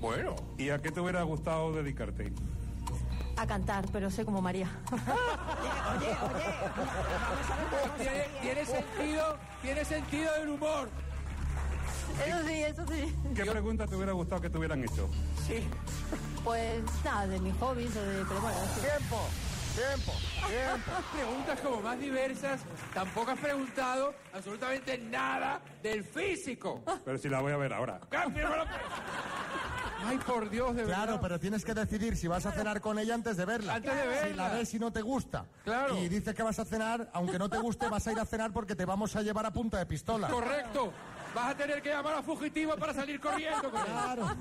Bueno. 0.00 0.36
¿Y 0.58 0.68
a 0.70 0.82
qué 0.82 0.90
te 0.90 1.00
hubiera 1.00 1.22
gustado 1.22 1.72
dedicarte? 1.72 2.32
A 3.38 3.46
cantar, 3.46 3.86
pero 3.92 4.10
sé 4.10 4.24
como 4.24 4.42
María. 4.42 4.68
oye, 4.92 6.06
oye, 6.06 6.46
oye. 7.96 8.04
Tiene, 8.04 8.24
tiene 8.42 8.66
sentido, 8.66 9.38
tiene 9.62 9.84
sentido 9.84 10.32
del 10.34 10.48
humor. 10.50 10.88
Eso 12.26 12.46
sí, 12.46 12.62
eso 12.62 12.86
sí. 12.88 13.14
¿Qué 13.34 13.44
pregunta 13.44 13.86
te 13.86 13.96
hubiera 13.96 14.12
gustado 14.12 14.40
que 14.40 14.50
te 14.50 14.58
hubieran 14.58 14.82
hecho? 14.84 15.08
Sí. 15.46 15.66
Pues 16.44 16.82
nada, 17.04 17.26
de 17.26 17.38
mis 17.40 17.54
hobbies 17.58 17.94
o 17.96 18.02
de. 18.02 18.24
Pero 18.26 18.40
bueno, 18.40 18.58
sí. 18.74 18.80
¡Tiempo! 18.80 19.20
¡Tiempo! 19.76 20.12
¡Tiempo! 20.48 20.90
Preguntas 21.12 21.60
como 21.60 21.82
más 21.82 22.00
diversas. 22.00 22.62
Tampoco 22.94 23.32
has 23.32 23.38
preguntado 23.38 24.14
absolutamente 24.32 24.96
nada 24.96 25.60
del 25.82 26.02
físico. 26.02 26.82
Pero 27.04 27.18
si 27.18 27.28
la 27.28 27.40
voy 27.40 27.52
a 27.52 27.58
ver 27.58 27.74
ahora. 27.74 28.00
Ay, 30.02 30.18
por 30.18 30.48
Dios, 30.48 30.74
de 30.74 30.84
verdad. 30.84 31.04
Claro, 31.04 31.20
pero 31.20 31.38
tienes 31.38 31.62
que 31.62 31.74
decidir 31.74 32.16
si 32.16 32.26
vas 32.26 32.46
a 32.46 32.52
cenar 32.52 32.80
con 32.80 32.98
ella 32.98 33.14
antes 33.14 33.36
de 33.36 33.44
verla. 33.44 33.74
Antes 33.74 33.94
de 33.94 34.06
verla. 34.06 34.28
Si 34.28 34.34
la 34.34 34.48
ves 34.48 34.74
y 34.74 34.78
no 34.78 34.90
te 34.90 35.02
gusta. 35.02 35.44
Claro. 35.64 35.98
Y 35.98 36.08
dices 36.08 36.34
que 36.34 36.42
vas 36.42 36.58
a 36.58 36.64
cenar, 36.64 37.10
aunque 37.12 37.38
no 37.38 37.50
te 37.50 37.58
guste, 37.58 37.88
vas 37.88 38.06
a 38.06 38.12
ir 38.12 38.18
a 38.18 38.24
cenar 38.24 38.52
porque 38.52 38.74
te 38.74 38.86
vamos 38.86 39.14
a 39.14 39.20
llevar 39.20 39.44
a 39.44 39.52
punta 39.52 39.78
de 39.78 39.84
pistola. 39.84 40.28
Correcto. 40.28 40.92
Vas 41.36 41.50
a 41.50 41.54
tener 41.54 41.82
que 41.82 41.90
llamar 41.90 42.14
a 42.14 42.22
fugitivo 42.22 42.74
para 42.76 42.94
salir 42.94 43.20
corriendo 43.20 43.70
con 43.70 43.80
él. 43.82 43.86
Claro. 43.86 44.36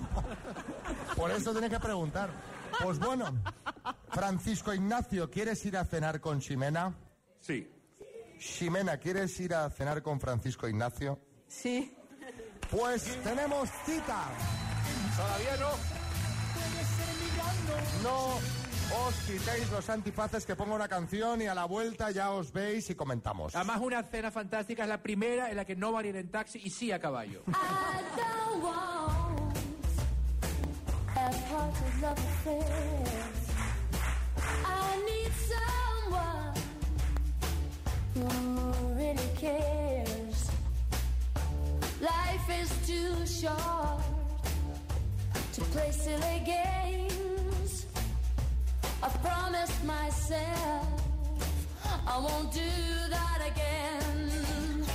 Por 1.14 1.30
eso 1.30 1.52
tienes 1.52 1.70
que 1.70 1.80
preguntar. 1.80 2.30
Pues 2.82 3.00
bueno, 3.00 3.26
Francisco 4.12 4.74
Ignacio, 4.74 5.30
¿quieres 5.30 5.66
ir 5.66 5.76
a 5.76 5.84
cenar 5.84 6.22
con 6.22 6.40
Ximena? 6.42 6.94
Sí. 7.42 7.70
Ximena, 8.40 8.98
¿quieres 8.98 9.38
ir 9.42 9.54
a 9.54 9.70
cenar 9.70 10.02
con 10.02 10.22
Francisco 10.22 10.70
Ignacio? 10.70 11.20
Sí. 11.50 11.98
Pues 12.72 13.22
tenemos 13.24 13.70
cita. 13.86 14.30
Todavía 15.18 15.58
no. 15.58 15.72
No 18.04 18.55
os 18.92 19.16
quitéis 19.26 19.72
los 19.72 19.90
antifaces 19.90 20.46
que 20.46 20.56
pongo 20.56 20.76
una 20.76 20.88
canción 20.88 21.42
y 21.42 21.48
a 21.48 21.56
la 21.56 21.66
vuelta 21.66 22.12
ya 22.12 22.32
os 22.32 22.52
veis 22.52 22.90
y 22.90 22.96
comentamos. 22.96 23.56
Además, 23.56 23.80
una 23.82 24.04
cena 24.04 24.32
fantástica 24.32 24.84
es 24.84 24.90
la 24.90 25.02
primera 25.02 25.50
en 25.50 25.58
la 25.58 25.66
que 25.66 25.76
no 25.76 25.92
van 25.92 26.06
a 26.06 26.08
ir 26.10 26.16
en 26.16 26.30
taxi 26.30 26.62
y 26.64 26.70
sí 26.70 26.92
a 26.92 27.00
caballo. 27.00 27.44
Life 42.02 42.50
is 42.62 42.70
too 42.86 43.26
short 43.26 44.04
to 45.54 45.62
play 45.72 45.92
silly 45.92 46.44
games. 46.46 47.35
I've 49.04 49.22
promised 49.22 49.84
myself 49.84 50.96
I 52.08 52.18
won't 52.20 52.52
do 52.54 52.62
that 53.10 53.40
again. 53.52 54.86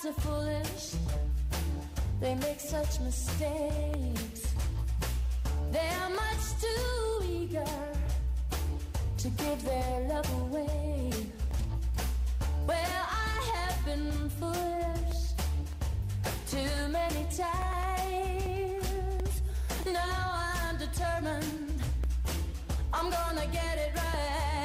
are 0.06 0.12
foolish. 0.12 0.94
They 2.20 2.34
make 2.36 2.60
such 2.60 3.00
mistakes. 3.00 4.54
They're 5.72 6.10
much 6.10 6.44
too 6.60 7.24
eager 7.28 7.64
to 9.18 9.28
give 9.28 9.64
their 9.64 10.00
love 10.08 10.30
away. 10.42 11.10
Well, 12.66 13.02
I 13.10 13.50
have 13.54 13.84
been 13.84 14.30
foolish 14.38 15.18
too 16.46 16.88
many 16.88 17.26
times. 17.34 18.86
Now 19.86 20.24
I'm 20.60 20.78
determined. 20.78 21.82
I'm 22.92 23.10
gonna 23.10 23.46
get 23.52 23.78
it 23.78 23.92
right. 23.96 24.55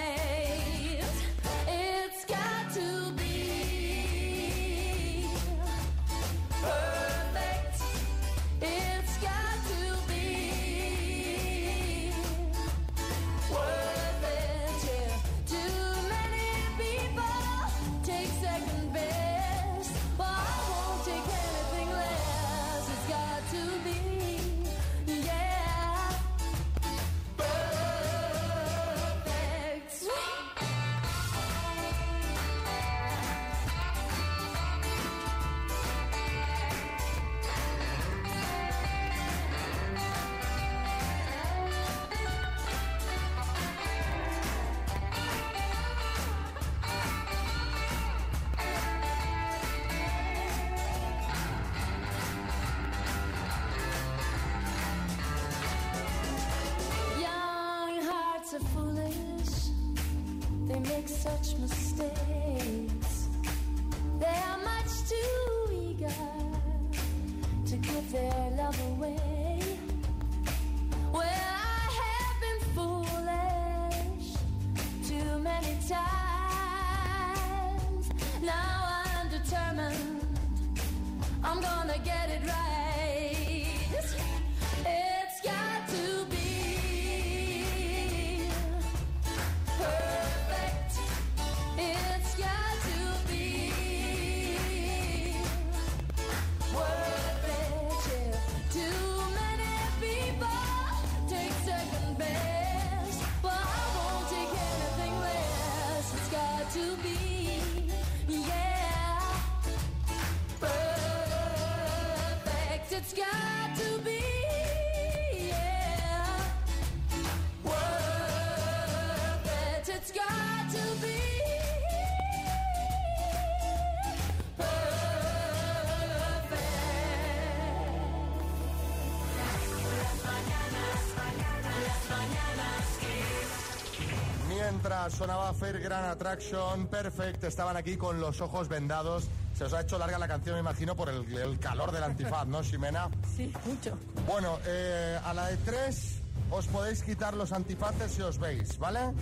Sonaba 135.09 135.53
Fair 135.53 135.79
Gran 135.79 136.05
Attraction, 136.05 136.87
Perfect, 136.87 137.43
estaban 137.43 137.75
aquí 137.75 137.97
con 137.97 138.19
los 138.19 138.41
ojos 138.41 138.67
vendados. 138.67 139.27
Se 139.61 139.65
os 139.65 139.73
ha 139.73 139.81
hecho 139.81 139.99
larga 139.99 140.17
la 140.17 140.27
canción, 140.27 140.55
me 140.55 140.61
imagino, 140.61 140.95
por 140.95 141.07
el, 141.07 141.37
el 141.37 141.59
calor 141.59 141.91
del 141.91 142.01
antifaz, 142.03 142.47
¿no, 142.47 142.63
Ximena? 142.63 143.07
Sí, 143.37 143.53
mucho. 143.63 143.95
Bueno, 144.25 144.57
eh, 144.65 145.19
a 145.23 145.35
la 145.35 145.49
de 145.49 145.57
tres 145.57 146.15
os 146.49 146.65
podéis 146.65 147.03
quitar 147.03 147.35
los 147.35 147.51
antifaces 147.51 148.11
si 148.11 148.23
os 148.23 148.39
veis, 148.39 148.79
¿vale? 148.79 149.13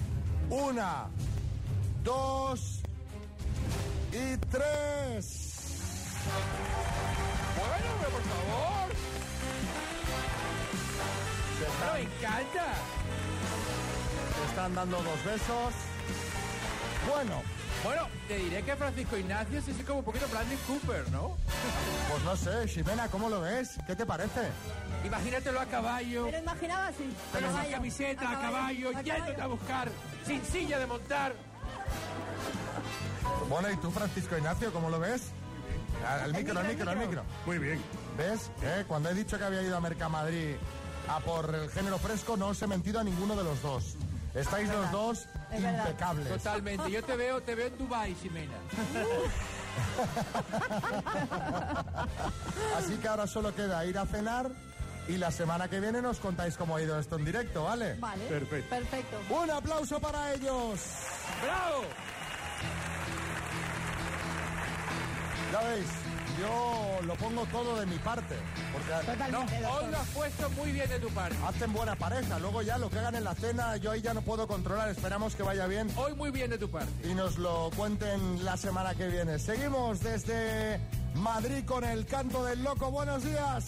Una, 0.49 1.07
dos 2.05 2.79
y 4.13 4.37
tres. 4.49 6.23
Bueno, 7.57 8.09
por 8.09 8.23
favor. 8.23 8.95
Se 11.57 11.65
están, 11.67 11.93
Me 11.95 12.01
encanta. 12.01 12.73
se 14.37 14.49
están 14.49 14.73
dando 14.73 15.03
dos 15.03 15.25
besos. 15.25 15.73
Bueno, 17.13 17.41
Bueno, 17.83 18.07
te 18.27 18.37
diré 18.37 18.61
que 18.63 18.75
Francisco 18.75 19.17
Ignacio 19.17 19.61
sí 19.61 19.71
es 19.71 19.85
como 19.85 19.99
un 19.99 20.05
poquito 20.05 20.27
Bradley 20.27 20.57
Cooper, 20.67 21.09
¿no? 21.11 21.37
pues 22.09 22.23
no 22.23 22.35
sé, 22.35 22.67
Ximena, 22.67 23.07
¿cómo 23.07 23.29
lo 23.29 23.41
ves? 23.41 23.77
¿Qué 23.87 23.95
te 23.95 24.05
parece? 24.05 24.49
Imagínatelo 25.05 25.61
a 25.61 25.65
caballo, 25.65 26.25
Me 26.25 26.31
lo 26.33 26.37
imaginaba 26.39 26.87
así. 26.87 27.09
con 27.31 27.43
a 27.43 27.47
esa 27.47 27.55
caballo, 27.55 27.71
camiseta, 27.75 28.29
a 28.31 28.41
caballo, 28.41 28.89
a 28.97 29.01
yéndote 29.01 29.41
a 29.41 29.47
buscar, 29.47 29.89
sin 30.25 30.43
silla 30.43 30.77
de 30.79 30.85
montar. 30.87 31.33
Bueno, 33.49 33.71
¿y 33.71 33.77
tú, 33.77 33.89
Francisco 33.91 34.37
Ignacio, 34.37 34.73
cómo 34.73 34.89
lo 34.89 34.99
ves? 34.99 35.29
Al, 36.05 36.19
al 36.21 36.33
micro, 36.33 36.59
al 36.59 36.67
micro, 36.67 36.91
al 36.91 36.97
micro. 36.97 37.23
Muy 37.45 37.57
bien. 37.59 37.81
¿Ves? 38.17 38.51
¿Eh? 38.61 38.83
Cuando 38.87 39.09
he 39.09 39.13
dicho 39.13 39.37
que 39.37 39.43
había 39.45 39.61
ido 39.61 39.77
a 39.77 39.81
Mercamadrid 39.81 40.55
a 41.07 41.19
por 41.21 41.53
el 41.55 41.69
género 41.71 41.97
fresco, 41.97 42.35
no 42.35 42.47
os 42.47 42.61
he 42.61 42.67
mentido 42.67 42.99
a 42.99 43.03
ninguno 43.03 43.35
de 43.35 43.43
los 43.43 43.61
dos. 43.61 43.95
Estáis 44.39 44.69
los 44.69 44.91
dos 44.91 45.27
Es 45.51 45.61
verdad. 45.61 45.85
impecables. 45.87 46.27
Totalmente. 46.29 46.91
Yo 46.91 47.03
te 47.03 47.15
veo, 47.15 47.41
te 47.41 47.55
veo 47.55 47.67
en 47.67 47.77
Dubai, 47.77 48.15
Ximena. 48.15 48.53
Así 52.77 52.97
que 52.97 53.07
ahora 53.07 53.27
solo 53.27 53.53
queda 53.55 53.85
ir 53.85 53.97
a 53.97 54.05
cenar 54.05 54.49
y 55.07 55.17
la 55.17 55.31
semana 55.31 55.67
que 55.67 55.79
viene 55.79 56.01
nos 56.01 56.19
contáis 56.19 56.57
cómo 56.57 56.75
ha 56.75 56.81
ido 56.81 56.99
esto 56.99 57.15
en 57.17 57.25
directo, 57.25 57.63
¿vale? 57.63 57.95
Vale. 57.95 58.25
Perfecto. 58.27 58.69
Perfecto. 58.75 59.17
Un 59.29 59.49
aplauso 59.51 59.99
para 59.99 60.33
ellos. 60.33 60.79
¡Bravo! 61.43 61.83
Ya 65.51 65.61
veis, 65.61 65.87
yo 66.39 66.99
lo 67.05 67.15
pongo 67.15 67.45
todo 67.47 67.79
de 67.79 67.85
mi 67.85 67.97
parte, 67.97 68.35
porque 68.73 68.89
No, 68.91 69.13
Totalmente. 69.13 69.65
hoy 69.65 69.91
lo 69.91 69.97
has 69.99 70.07
puesto 70.09 70.49
muy 70.51 70.71
bien 70.71 70.89
de 70.89 70.99
tu 70.99 71.09
parte. 71.09 71.35
hacen 71.47 71.73
buena 71.73 71.95
pareja. 71.95 72.39
Luego 72.39 72.61
ya 72.61 72.77
lo 72.77 72.89
que 72.89 72.99
hagan 72.99 73.15
en 73.15 73.23
la 73.23 73.35
cena, 73.35 73.77
yo 73.77 73.91
ahí 73.91 74.01
ya 74.01 74.13
no 74.13 74.21
puedo 74.21 74.47
controlar. 74.47 74.89
Esperamos 74.89 75.35
que 75.35 75.43
vaya 75.43 75.67
bien 75.67 75.89
Hoy 75.95 76.13
muy 76.15 76.31
bien 76.31 76.49
de 76.49 76.57
tu 76.57 76.69
parte. 76.69 76.91
y 77.09 77.13
nos 77.13 77.37
lo 77.37 77.69
cuenten 77.75 78.43
la 78.45 78.57
semana 78.57 78.95
que 78.95 79.07
viene. 79.07 79.39
Seguimos 79.39 79.99
desde 80.01 80.79
Madrid 81.15 81.63
con 81.65 81.83
el 81.83 82.05
canto 82.05 82.43
del 82.45 82.63
loco. 82.63 82.91
Buenos 82.91 83.23
días. 83.23 83.65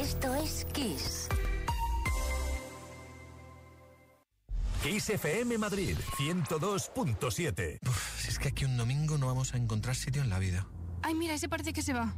Esto 0.00 0.32
es 0.36 0.64
Kiss. 0.72 1.28
Kiss 4.80 5.10
FM 5.10 5.58
Madrid 5.58 5.96
102.7. 6.16 7.80
Si 8.16 8.28
es 8.28 8.38
que 8.38 8.48
aquí 8.48 8.64
un 8.64 8.76
domingo 8.76 9.18
no 9.18 9.26
vamos 9.26 9.54
a 9.54 9.56
encontrar 9.56 9.96
sitio 9.96 10.22
en 10.22 10.30
la 10.30 10.38
vida. 10.38 10.68
Ay, 11.02 11.14
mira, 11.14 11.34
ese 11.34 11.48
parece 11.48 11.72
que 11.72 11.82
se 11.82 11.94
va. 11.94 12.14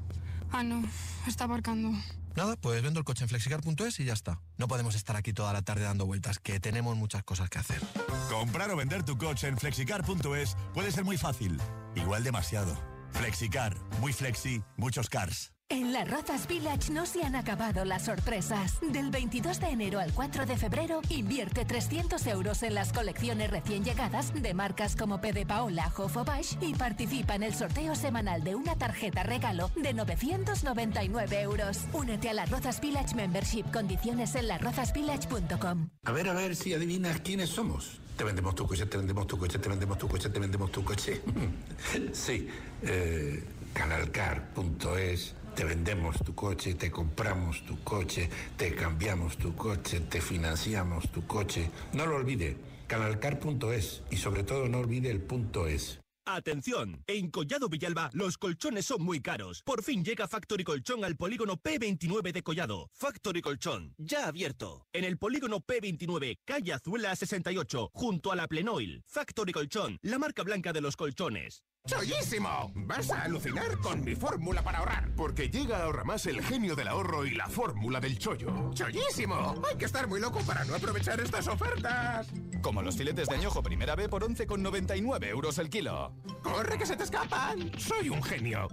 Ah, 0.52 0.62
no, 0.62 0.84
está 1.26 1.44
aparcando. 1.44 1.90
Nada, 2.36 2.56
pues 2.56 2.82
vendo 2.82 3.00
el 3.00 3.04
coche 3.04 3.24
en 3.24 3.30
flexicar.es 3.30 3.98
y 4.00 4.04
ya 4.04 4.12
está. 4.12 4.42
No 4.58 4.68
podemos 4.68 4.94
estar 4.94 5.16
aquí 5.16 5.32
toda 5.32 5.54
la 5.54 5.62
tarde 5.62 5.84
dando 5.84 6.04
vueltas, 6.04 6.38
que 6.38 6.60
tenemos 6.60 6.96
muchas 6.96 7.24
cosas 7.24 7.48
que 7.48 7.60
hacer. 7.60 7.80
Comprar 8.28 8.70
o 8.70 8.76
vender 8.76 9.04
tu 9.04 9.16
coche 9.16 9.48
en 9.48 9.56
flexicar.es 9.56 10.56
puede 10.74 10.92
ser 10.92 11.04
muy 11.04 11.16
fácil. 11.16 11.58
Igual 11.96 12.24
demasiado. 12.24 12.76
Flexicar. 13.12 13.74
Muy 14.00 14.12
flexi, 14.12 14.62
muchos 14.76 15.08
cars. 15.08 15.54
En 15.72 15.92
las 15.92 16.10
Rozas 16.10 16.48
Village 16.48 16.92
no 16.92 17.06
se 17.06 17.22
han 17.22 17.36
acabado 17.36 17.84
las 17.84 18.06
sorpresas. 18.06 18.80
Del 18.80 19.10
22 19.10 19.60
de 19.60 19.68
enero 19.68 20.00
al 20.00 20.12
4 20.12 20.44
de 20.44 20.56
febrero, 20.56 21.00
invierte 21.10 21.64
300 21.64 22.26
euros 22.26 22.64
en 22.64 22.74
las 22.74 22.92
colecciones 22.92 23.52
recién 23.52 23.84
llegadas 23.84 24.32
de 24.34 24.52
marcas 24.52 24.96
como 24.96 25.20
P. 25.20 25.46
Paola, 25.46 25.92
Bash 26.26 26.56
y 26.60 26.74
participa 26.74 27.36
en 27.36 27.44
el 27.44 27.54
sorteo 27.54 27.94
semanal 27.94 28.42
de 28.42 28.56
una 28.56 28.74
tarjeta 28.74 29.22
regalo 29.22 29.70
de 29.76 29.94
999 29.94 31.40
euros. 31.40 31.78
Únete 31.92 32.30
a 32.30 32.34
las 32.34 32.50
Rozas 32.50 32.80
Village 32.80 33.14
Membership. 33.14 33.70
Condiciones 33.72 34.34
en 34.34 34.48
larrozasvillage.com. 34.48 35.90
A 36.04 36.10
ver, 36.10 36.30
a 36.30 36.32
ver 36.32 36.56
si 36.56 36.74
adivinas 36.74 37.20
quiénes 37.20 37.48
somos. 37.48 38.00
Te 38.16 38.24
vendemos 38.24 38.56
tu 38.56 38.66
coche, 38.66 38.86
te 38.86 38.96
vendemos 38.96 39.24
tu 39.28 39.38
coche, 39.38 39.60
te 39.60 39.68
vendemos 39.68 39.96
tu 39.98 40.08
coche, 40.08 40.30
te 40.30 40.40
vendemos 40.40 40.72
tu 40.72 40.82
coche. 40.82 41.22
sí, 42.12 42.48
eh, 42.82 43.44
canalcar.es. 43.72 45.36
Te 45.54 45.64
vendemos 45.64 46.16
tu 46.24 46.34
coche, 46.34 46.74
te 46.74 46.90
compramos 46.90 47.64
tu 47.66 47.82
coche, 47.82 48.30
te 48.56 48.74
cambiamos 48.74 49.36
tu 49.36 49.54
coche, 49.54 50.00
te 50.00 50.20
financiamos 50.20 51.10
tu 51.10 51.26
coche. 51.26 51.70
No 51.92 52.06
lo 52.06 52.16
olvide, 52.16 52.56
canalcar.es 52.86 54.02
y 54.10 54.16
sobre 54.16 54.42
todo 54.42 54.68
no 54.68 54.78
olvide 54.78 55.10
el 55.10 55.20
punto 55.20 55.66
es. 55.66 56.00
Atención, 56.26 57.02
en 57.08 57.30
Collado 57.30 57.68
Villalba 57.68 58.10
los 58.12 58.38
colchones 58.38 58.86
son 58.86 59.02
muy 59.02 59.20
caros. 59.20 59.62
Por 59.64 59.82
fin 59.82 60.04
llega 60.04 60.28
Factory 60.28 60.62
Colchón 60.62 61.04
al 61.04 61.16
polígono 61.16 61.56
P29 61.56 62.32
de 62.32 62.42
Collado. 62.42 62.88
Factory 62.92 63.42
Colchón, 63.42 63.94
ya 63.98 64.28
abierto. 64.28 64.86
En 64.92 65.04
el 65.04 65.18
polígono 65.18 65.60
P29, 65.60 66.38
calle 66.44 66.72
Azuela 66.72 67.16
68, 67.16 67.90
junto 67.92 68.30
a 68.30 68.36
la 68.36 68.46
Plenoil. 68.46 69.02
Factory 69.06 69.52
Colchón, 69.52 69.98
la 70.02 70.18
marca 70.18 70.42
blanca 70.44 70.72
de 70.72 70.80
los 70.80 70.94
colchones. 70.96 71.64
¡Chollísimo! 71.90 72.70
Vas 72.74 73.10
a 73.10 73.22
alucinar 73.22 73.76
con 73.78 74.04
mi 74.04 74.14
fórmula 74.14 74.62
para 74.62 74.78
ahorrar, 74.78 75.10
porque 75.16 75.48
llega 75.48 75.78
a 75.78 75.82
Ahorra 75.84 76.04
Más 76.04 76.24
el 76.26 76.40
genio 76.40 76.76
del 76.76 76.86
ahorro 76.86 77.26
y 77.26 77.34
la 77.34 77.48
fórmula 77.48 78.00
del 78.00 78.16
chollo. 78.16 78.70
¡Chollísimo! 78.72 79.60
Hay 79.68 79.76
que 79.76 79.86
estar 79.86 80.06
muy 80.06 80.20
loco 80.20 80.40
para 80.46 80.64
no 80.64 80.76
aprovechar 80.76 81.20
estas 81.20 81.48
ofertas. 81.48 82.28
Como 82.62 82.80
los 82.82 82.96
filetes 82.96 83.28
de 83.28 83.34
añojo 83.34 83.62
primera 83.62 83.96
B 83.96 84.08
por 84.08 84.22
11,99 84.22 85.24
euros 85.26 85.58
el 85.58 85.68
kilo. 85.68 86.12
¡Corre 86.42 86.78
que 86.78 86.86
se 86.86 86.96
te 86.96 87.02
escapan! 87.02 87.72
¡Soy 87.76 88.08
un 88.08 88.22
genio! 88.22 88.68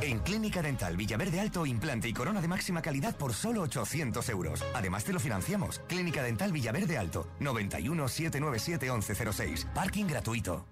En 0.00 0.18
Clínica 0.20 0.60
Dental 0.60 0.96
Villaverde 0.96 1.40
Alto, 1.40 1.64
implante 1.66 2.08
y 2.08 2.12
corona 2.12 2.40
de 2.40 2.48
máxima 2.48 2.82
calidad 2.82 3.16
por 3.16 3.32
solo 3.32 3.62
800 3.62 4.28
euros. 4.28 4.64
Además 4.74 5.04
te 5.04 5.12
lo 5.12 5.20
financiamos. 5.20 5.80
Clínica 5.88 6.22
Dental 6.22 6.52
Villaverde 6.52 6.98
Alto, 6.98 7.28
91 7.40 8.08
797 8.08 8.90
1106. 8.90 9.66
Parking 9.74 10.06
gratuito. 10.06 10.66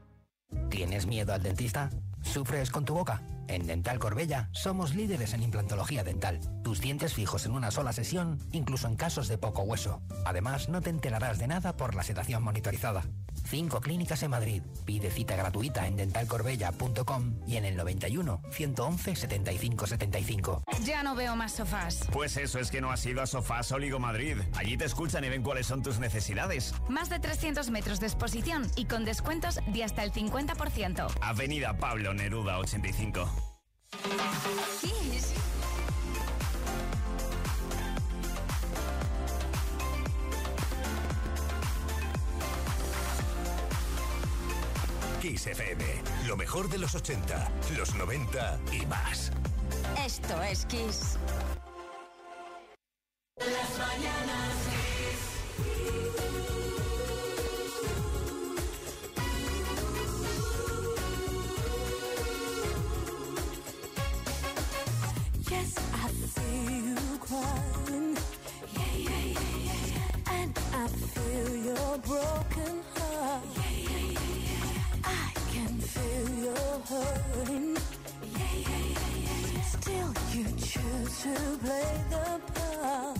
¿Tienes 0.69 1.07
miedo 1.07 1.33
al 1.33 1.43
dentista? 1.43 1.89
¿Sufres 2.21 2.71
con 2.71 2.85
tu 2.85 2.95
boca? 2.95 3.23
En 3.53 3.67
Dental 3.67 3.99
Corbella 3.99 4.49
somos 4.53 4.95
líderes 4.95 5.35
en 5.35 5.43
implantología 5.43 6.03
dental. 6.03 6.41
Tus 6.65 6.81
dientes 6.81 7.13
fijos 7.13 7.45
en 7.45 7.53
una 7.53 7.71
sola 7.71 7.93
sesión, 7.93 8.39
incluso 8.51 8.89
en 8.89 8.97
casos 8.97 9.29
de 9.29 9.37
poco 9.37 9.61
hueso. 9.61 10.01
Además, 10.25 10.71
no 10.71 10.81
te 10.81 10.89
enterarás 10.89 11.39
de 11.39 11.49
nada 11.49 11.77
por 11.77 11.95
la 11.95 12.03
sedación 12.03 12.43
monitorizada. 12.43 13.05
Cinco 13.45 13.81
clínicas 13.81 14.23
en 14.23 14.31
Madrid. 14.31 14.63
Pide 14.87 15.11
cita 15.11 15.37
gratuita 15.37 15.87
en 15.87 15.97
dentalcorbella.com 15.97 17.41
y 17.47 17.57
en 17.57 17.67
el 17.67 17.77
91 17.77 18.41
111 18.51 19.17
75 19.17 19.87
75. 19.87 20.63
Ya 20.85 21.03
no 21.03 21.15
veo 21.15 21.37
más 21.37 21.53
sofás. 21.53 22.07
Pues 22.11 22.39
eso 22.39 22.59
es 22.59 22.71
que 22.71 22.81
no 22.81 22.91
has 22.91 23.05
ido 23.05 23.21
a 23.21 23.27
Sofás 23.27 23.71
Oligo 23.73 23.99
Madrid. 23.99 24.39
Allí 24.57 24.79
te 24.79 24.87
escuchan 24.87 25.25
y 25.25 25.29
ven 25.29 25.43
cuáles 25.43 25.67
son 25.67 25.83
tus 25.83 25.99
necesidades. 25.99 26.75
Más 26.89 27.11
de 27.11 27.19
300 27.19 27.69
metros 27.69 28.01
de 28.01 28.07
exposición 28.07 28.71
y 28.77 28.87
con 28.87 29.05
descuentos 29.05 29.59
de 29.67 29.85
hasta 29.85 30.05
el 30.05 30.13
50%. 30.13 31.19
Avenida 31.21 31.77
Pablo 31.77 32.15
Neruda 32.15 32.59
85. 32.59 33.42
Kiss. 34.81 35.35
Kiss 45.21 45.47
FM. 45.47 45.85
Lo 46.27 46.37
mejor 46.37 46.69
de 46.69 46.79
los 46.79 46.95
80, 46.95 47.51
los 47.77 47.95
90 47.95 48.61
y 48.73 48.87
más. 48.87 49.31
Esto 50.05 50.43
es 50.43 50.67
Kiss. 50.67 51.19
Las 53.39 53.79
mañanas 53.79 54.53
Yes, 55.13 57.02
you 67.33 67.39
crying. 67.39 68.17
Yeah, 68.75 68.83
yeah, 68.97 69.11
yeah, 69.11 69.41
yeah, 69.65 69.81
yeah. 69.95 70.41
And 70.41 70.59
I 70.73 70.87
feel 70.89 71.57
your 71.57 71.99
broken 71.99 72.83
heart. 72.97 73.45
Yeah, 73.57 73.63
yeah, 73.73 73.99
yeah, 73.99 74.29
yeah, 74.49 74.65
yeah. 74.69 75.05
I 75.05 75.33
can 75.53 75.79
feel 75.79 76.29
your 76.45 76.81
hurting. 76.89 77.77
Yeah, 77.77 78.55
yeah, 78.55 78.79
yeah, 78.79 79.17
yeah, 79.27 79.55
yeah. 79.55 79.63
Still, 79.63 80.15
you 80.33 80.45
choose 80.59 81.23
to 81.23 81.59
play 81.65 81.93
the 82.11 82.41
part. 82.55 83.19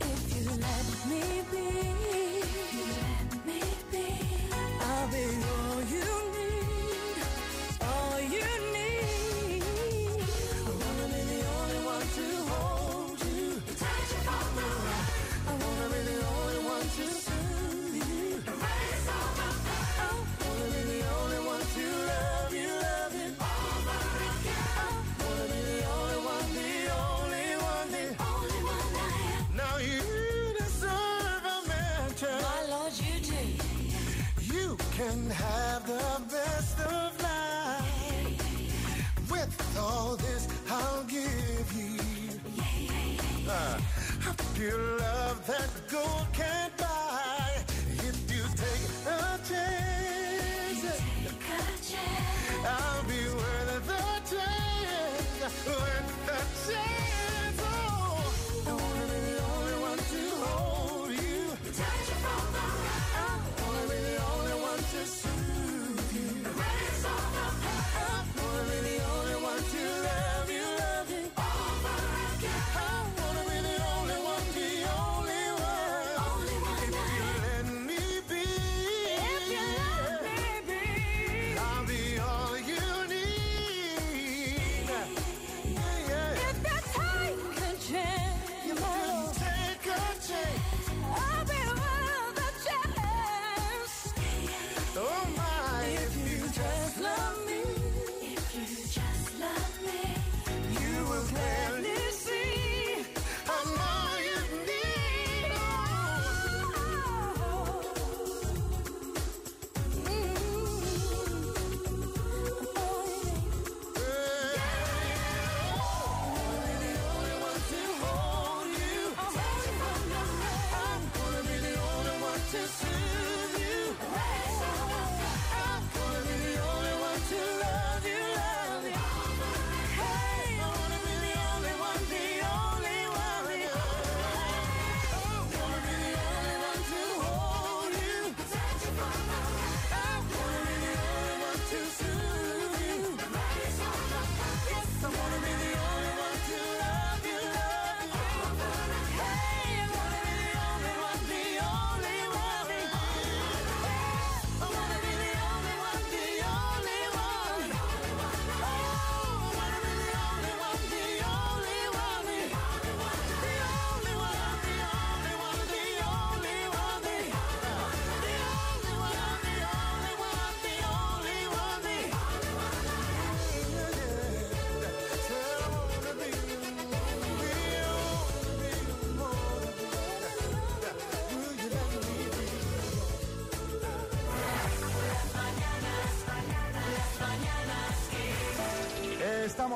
If 0.00 0.36
you 0.36 0.50
let 0.50 0.86
me 1.08 1.22
be, 1.50 1.66
let 3.02 3.46
me 3.46 3.60
be. 3.92 4.06
I'll 4.80 5.08
be 5.10 5.24
all 5.52 5.82
you 5.82 6.27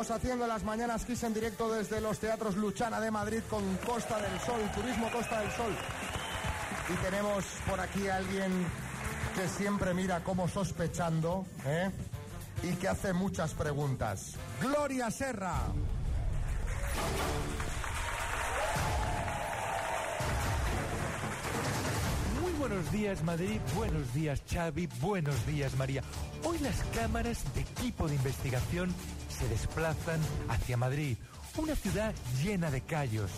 Estamos 0.03 0.21
haciendo 0.21 0.49
las 0.49 0.65
mañanas 0.65 1.05
Kiss 1.05 1.23
en 1.23 1.33
directo 1.33 1.73
desde 1.73 2.01
los 2.01 2.19
teatros 2.19 2.57
Luchana 2.57 3.01
de 3.01 3.13
Madrid 3.13 3.39
con 3.49 3.63
Costa 3.87 4.21
del 4.21 4.41
Sol, 4.41 4.61
Turismo 4.75 5.09
Costa 5.13 5.39
del 5.39 5.51
Sol. 5.53 5.73
Y 6.89 6.95
tenemos 7.05 7.45
por 7.71 7.79
aquí 7.79 8.09
a 8.09 8.17
alguien 8.17 8.51
que 9.37 9.47
siempre 9.47 9.95
mira 9.95 10.25
como 10.25 10.49
sospechando, 10.49 11.47
¿eh? 11.65 11.89
Y 12.65 12.73
que 12.75 12.89
hace 12.89 13.13
muchas 13.13 13.55
preguntas. 13.55 14.33
Gloria 14.61 15.09
Serra. 15.13 15.55
Muy 22.43 22.53
buenos 22.55 22.91
días 22.91 23.23
Madrid, 23.23 23.61
buenos 23.77 24.13
días 24.13 24.43
Xavi, 24.53 24.89
buenos 25.01 25.47
días 25.47 25.77
María. 25.77 26.03
Hoy 26.43 26.59
las 26.59 26.83
cámaras 26.93 27.45
de 27.55 27.61
equipo 27.61 28.09
de 28.09 28.17
investigación 28.17 28.93
se 29.43 29.49
desplazan 29.49 30.21
hacia 30.49 30.77
Madrid, 30.77 31.17
una 31.57 31.75
ciudad 31.75 32.15
llena 32.43 32.71
de 32.71 32.81
callos. 32.83 33.31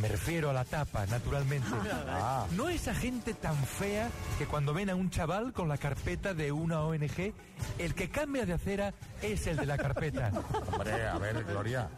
Me 0.00 0.08
refiero 0.08 0.50
a 0.50 0.52
la 0.52 0.64
tapa, 0.64 1.06
naturalmente. 1.06 1.68
Ah. 2.08 2.46
No 2.56 2.68
esa 2.68 2.94
gente 2.94 3.34
tan 3.34 3.56
fea 3.56 4.10
que 4.38 4.46
cuando 4.46 4.74
ven 4.74 4.90
a 4.90 4.96
un 4.96 5.10
chaval 5.10 5.52
con 5.52 5.68
la 5.68 5.78
carpeta 5.78 6.34
de 6.34 6.50
una 6.50 6.82
ONG, 6.82 7.32
el 7.78 7.94
que 7.94 8.10
cambia 8.10 8.46
de 8.46 8.54
acera 8.54 8.94
es 9.22 9.46
el 9.46 9.56
de 9.56 9.66
la 9.66 9.78
carpeta. 9.78 10.32
Hombre, 10.72 11.06
a 11.06 11.18
ver, 11.18 11.44
Gloria. 11.44 11.88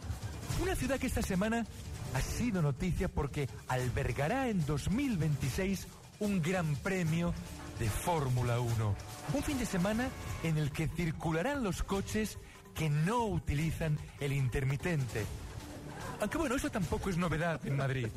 Una 0.61 0.75
ciudad 0.75 0.99
que 0.99 1.07
esta 1.07 1.23
semana 1.23 1.65
ha 2.13 2.21
sido 2.21 2.61
noticia 2.61 3.07
porque 3.07 3.49
albergará 3.67 4.49
en 4.49 4.63
2026 4.65 5.87
un 6.19 6.41
gran 6.41 6.75
premio 6.75 7.33
de 7.79 7.89
Fórmula 7.89 8.59
1. 8.59 8.95
Un 9.33 9.43
fin 9.43 9.57
de 9.57 9.65
semana 9.65 10.09
en 10.43 10.57
el 10.57 10.71
que 10.71 10.87
circularán 10.87 11.63
los 11.63 11.81
coches 11.81 12.37
que 12.73 12.89
no 12.89 13.25
utilizan 13.25 13.97
el 14.19 14.33
intermitente. 14.33 15.25
Aunque 16.19 16.37
bueno, 16.37 16.55
eso 16.55 16.69
tampoco 16.69 17.09
es 17.09 17.17
novedad 17.17 17.59
en 17.65 17.77
Madrid. 17.77 18.07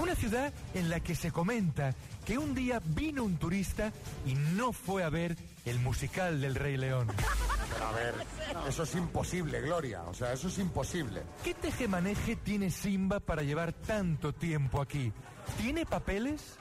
Una 0.00 0.14
ciudad 0.14 0.52
en 0.74 0.88
la 0.88 1.00
que 1.00 1.14
se 1.14 1.30
comenta 1.30 1.94
que 2.24 2.38
un 2.38 2.54
día 2.54 2.80
vino 2.84 3.22
un 3.24 3.36
turista 3.36 3.92
y 4.26 4.34
no 4.34 4.72
fue 4.72 5.04
a 5.04 5.10
ver 5.10 5.36
el 5.64 5.78
musical 5.78 6.40
del 6.40 6.54
Rey 6.54 6.76
León. 6.76 7.06
Pero 7.72 7.86
a 7.86 7.92
ver, 7.92 8.14
eso 8.68 8.82
es 8.82 8.94
imposible, 8.94 9.60
Gloria. 9.60 10.02
O 10.02 10.14
sea, 10.14 10.32
eso 10.32 10.48
es 10.48 10.58
imposible. 10.58 11.22
¿Qué 11.44 11.54
tejemaneje 11.54 12.36
tiene 12.36 12.70
Simba 12.70 13.20
para 13.20 13.42
llevar 13.42 13.72
tanto 13.72 14.32
tiempo 14.32 14.80
aquí? 14.80 15.12
¿Tiene 15.58 15.86
papeles? 15.86 16.56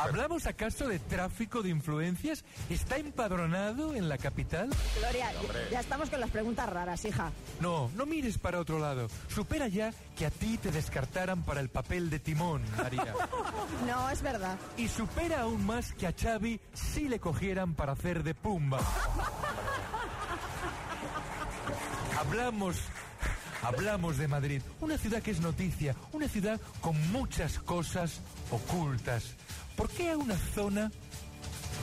¿Hablamos 0.00 0.46
acaso 0.46 0.88
de 0.88 0.98
tráfico 0.98 1.62
de 1.62 1.68
influencias? 1.68 2.42
¿Está 2.70 2.96
empadronado 2.96 3.94
en 3.94 4.08
la 4.08 4.16
capital? 4.16 4.70
Gloria, 4.98 5.30
ya 5.70 5.80
estamos 5.80 6.08
con 6.08 6.20
las 6.20 6.30
preguntas 6.30 6.70
raras, 6.70 7.04
hija. 7.04 7.30
No, 7.60 7.90
no 7.94 8.06
mires 8.06 8.38
para 8.38 8.60
otro 8.60 8.78
lado. 8.78 9.08
Supera 9.28 9.68
ya 9.68 9.92
que 10.16 10.24
a 10.24 10.30
ti 10.30 10.56
te 10.56 10.70
descartaran 10.70 11.42
para 11.42 11.60
el 11.60 11.68
papel 11.68 12.08
de 12.08 12.18
timón, 12.18 12.62
María. 12.76 13.14
No, 13.86 14.10
es 14.10 14.22
verdad. 14.22 14.56
Y 14.76 14.88
supera 14.88 15.42
aún 15.42 15.64
más 15.66 15.92
que 15.92 16.06
a 16.06 16.12
Xavi 16.12 16.60
sí 16.72 17.08
le 17.08 17.18
cogieran 17.18 17.74
para 17.74 17.92
hacer 17.92 18.22
de 18.22 18.34
Pumba. 18.34 18.78
Hablamos 22.18 22.76
Hablamos 23.62 24.16
de 24.16 24.26
Madrid, 24.26 24.62
una 24.80 24.96
ciudad 24.96 25.22
que 25.22 25.32
es 25.32 25.40
noticia, 25.40 25.94
una 26.12 26.28
ciudad 26.28 26.58
con 26.80 26.96
muchas 27.12 27.58
cosas 27.58 28.20
ocultas. 28.50 29.36
¿Por 29.80 29.88
qué 29.88 30.10
a 30.10 30.18
una 30.18 30.36
zona, 30.36 30.92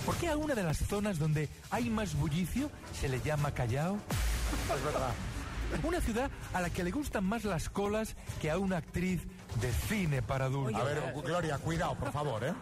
por 0.06 0.16
qué 0.18 0.28
a 0.28 0.38
una 0.38 0.54
de 0.54 0.62
las 0.62 0.78
zonas 0.78 1.18
donde 1.18 1.50
hay 1.72 1.90
más 1.90 2.14
bullicio 2.14 2.70
se 2.94 3.10
le 3.10 3.20
llama 3.22 3.50
Callao? 3.50 3.96
Es 3.96 4.84
verdad. 4.86 5.10
Una 5.82 6.00
ciudad 6.00 6.30
a 6.54 6.62
la 6.62 6.70
que 6.70 6.84
le 6.84 6.92
gustan 6.92 7.26
más 7.26 7.44
las 7.44 7.70
colas 7.70 8.16
que 8.40 8.52
a 8.52 8.60
una 8.60 8.78
actriz 8.78 9.24
de 9.60 9.72
cine 9.90 10.22
para 10.22 10.46
adultos. 10.46 10.80
A 10.80 10.84
ver, 10.84 11.12
Gloria, 11.26 11.58
cuidado, 11.58 11.96
por 11.96 12.12
favor, 12.12 12.44
¿eh? 12.44 12.54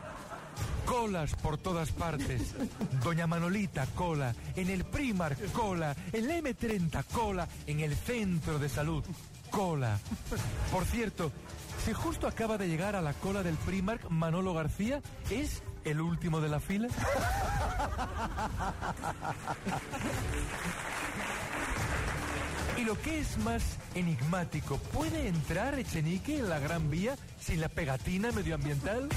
Colas 0.85 1.35
por 1.35 1.57
todas 1.57 1.91
partes. 1.91 2.55
Doña 3.03 3.27
Manolita, 3.27 3.87
cola. 3.87 4.33
En 4.55 4.69
el 4.69 4.85
Primar, 4.85 5.35
cola. 5.51 5.97
En 6.13 6.29
la 6.29 6.37
M30, 6.37 7.03
cola. 7.11 7.45
En 7.67 7.81
el 7.81 7.93
centro 7.93 8.57
de 8.57 8.69
salud, 8.69 9.03
cola. 9.51 9.99
Por 10.71 10.85
cierto, 10.85 11.33
si 11.85 11.93
justo 11.93 12.27
acaba 12.27 12.57
de 12.57 12.67
llegar 12.67 12.95
a 12.95 13.01
la 13.01 13.13
cola 13.13 13.43
del 13.43 13.53
Primark 13.57 14.09
Manolo 14.09 14.55
García, 14.55 15.03
¿es 15.29 15.61
el 15.83 16.01
último 16.01 16.41
de 16.41 16.49
la 16.49 16.59
fila? 16.59 16.87
Y 22.77 22.83
lo 22.83 22.99
que 23.01 23.19
es 23.19 23.37
más 23.37 23.77
enigmático, 23.93 24.77
¿puede 24.77 25.27
entrar 25.27 25.79
Echenique 25.79 26.39
en 26.39 26.49
la 26.49 26.59
Gran 26.59 26.89
Vía 26.89 27.15
sin 27.39 27.61
la 27.61 27.69
pegatina 27.69 28.31
medioambiental? 28.31 29.07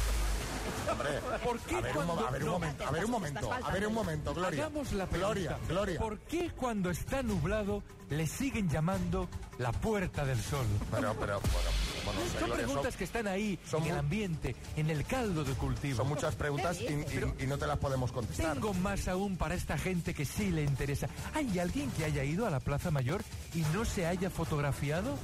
Hombre, 0.90 1.20
¿Por 1.44 1.58
qué 1.60 1.74
a 1.76 1.80
ver, 1.80 1.90
un, 1.90 2.04
cuando- 2.04 2.14
mo- 2.16 2.26
a 2.26 2.30
ver 2.30 2.42
un 2.42 2.46
no, 2.46 2.52
momento, 2.52 2.84
a 2.86 2.90
ver 2.90 3.04
un 3.04 3.10
momento, 3.10 3.52
a 3.52 3.70
ver 3.72 3.86
un 3.86 3.94
momento, 3.94 4.34
Gloria. 4.34 4.64
Hagamos 4.66 4.92
la 4.92 5.06
Gloria, 5.06 5.48
pregunta. 5.50 5.72
Gloria. 5.72 5.98
¿Por 6.00 6.18
qué 6.20 6.50
cuando 6.50 6.90
está 6.90 7.22
nublado 7.22 7.82
le 8.10 8.26
siguen 8.26 8.68
llamando 8.70 9.28
la 9.58 9.70
Puerta 9.72 10.24
del 10.24 10.40
Sol? 10.40 10.66
Pero, 10.90 11.14
pero, 11.18 11.40
bueno, 11.40 11.68
bueno, 12.04 12.20
Son 12.32 12.46
Gloria, 12.48 12.64
preguntas 12.66 12.96
que 12.96 13.04
están 13.04 13.26
ahí, 13.28 13.58
en 13.72 13.84
el 13.84 13.98
ambiente, 13.98 14.56
en 14.76 14.90
el 14.90 15.04
caldo 15.04 15.44
de 15.44 15.52
cultivo. 15.54 15.96
Son 15.98 16.08
muchas 16.08 16.34
preguntas 16.36 16.80
y, 16.80 16.84
y- 16.86 17.34
y 17.44 17.46
no 17.46 17.58
te 17.58 17.66
las 17.66 17.78
podemos 17.78 18.10
contestar. 18.12 18.54
Tengo 18.54 18.72
más 18.74 19.08
aún 19.08 19.36
para 19.36 19.54
esta 19.54 19.76
gente 19.78 20.14
que 20.14 20.24
sí 20.24 20.50
le 20.50 20.62
interesa. 20.64 21.08
¿Hay 21.34 21.58
alguien 21.58 21.90
que 21.92 22.04
haya 22.04 22.24
ido 22.24 22.46
a 22.46 22.50
la 22.50 22.60
Plaza 22.60 22.90
Mayor 22.90 23.22
y 23.54 23.60
no 23.74 23.84
se 23.84 24.06
haya 24.06 24.30
fotografiado 24.30 25.16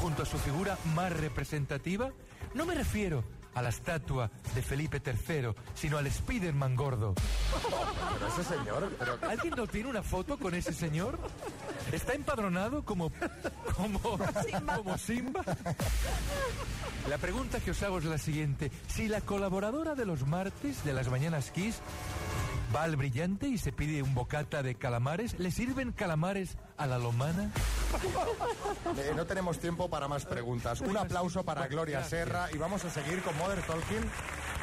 junto 0.00 0.22
a 0.22 0.26
su 0.26 0.38
figura 0.38 0.78
más 0.94 1.12
representativa? 1.12 2.10
No 2.54 2.64
me 2.66 2.74
refiero 2.74 3.24
a 3.58 3.62
la 3.62 3.68
estatua 3.70 4.30
de 4.54 4.62
Felipe 4.62 5.02
III, 5.04 5.48
sino 5.74 5.98
al 5.98 6.10
Spiderman 6.10 6.76
gordo. 6.76 7.14
Pero 8.14 8.28
ese 8.28 8.44
señor, 8.44 8.92
pero... 8.98 9.18
¿Alguien 9.28 9.54
no 9.56 9.66
tiene 9.66 9.90
una 9.90 10.02
foto 10.02 10.38
con 10.38 10.54
ese 10.54 10.72
señor? 10.72 11.18
¿Está 11.92 12.14
empadronado 12.14 12.84
como, 12.84 13.10
como, 13.76 14.00
como 14.00 14.98
Simba? 14.98 15.42
La 17.08 17.18
pregunta 17.18 17.58
que 17.60 17.70
os 17.70 17.82
hago 17.82 17.98
es 17.98 18.04
la 18.04 18.18
siguiente. 18.18 18.70
Si 18.86 19.08
la 19.08 19.20
colaboradora 19.20 19.94
de 19.94 20.04
los 20.04 20.26
martes 20.26 20.84
de 20.84 20.92
las 20.92 21.08
mañanas 21.08 21.50
Kiss 21.50 21.80
va 22.74 22.82
al 22.84 22.96
brillante 22.96 23.48
y 23.48 23.58
se 23.58 23.72
pide 23.72 24.02
un 24.02 24.14
bocata 24.14 24.62
de 24.62 24.74
calamares, 24.74 25.38
¿le 25.38 25.50
sirven 25.50 25.92
calamares 25.92 26.56
a 26.76 26.86
la 26.86 26.98
lomana? 26.98 27.50
Eh, 28.96 29.12
no 29.14 29.26
tenemos 29.26 29.58
tiempo 29.58 29.88
para 29.88 30.08
más 30.08 30.24
preguntas. 30.24 30.80
Un 30.80 30.96
aplauso 30.96 31.44
para 31.44 31.66
Gloria 31.68 32.02
Serra 32.04 32.48
y 32.52 32.58
vamos 32.58 32.84
a 32.84 32.90
seguir 32.90 33.22
con 33.22 33.36
Modern 33.36 33.62
Talking. 33.62 34.10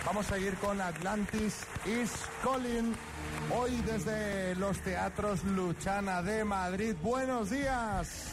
Vamos 0.06 0.32
a 0.32 0.36
seguir 0.36 0.56
con 0.56 0.80
Atlantis 0.82 1.62
is 1.86 2.12
Calling. 2.44 2.96
Hoy 3.56 3.82
desde 3.86 4.56
los 4.56 4.80
teatros 4.80 5.44
Luchana 5.44 6.22
de 6.22 6.44
Madrid. 6.44 6.96
Buenos 7.02 7.50
días. 7.50 8.32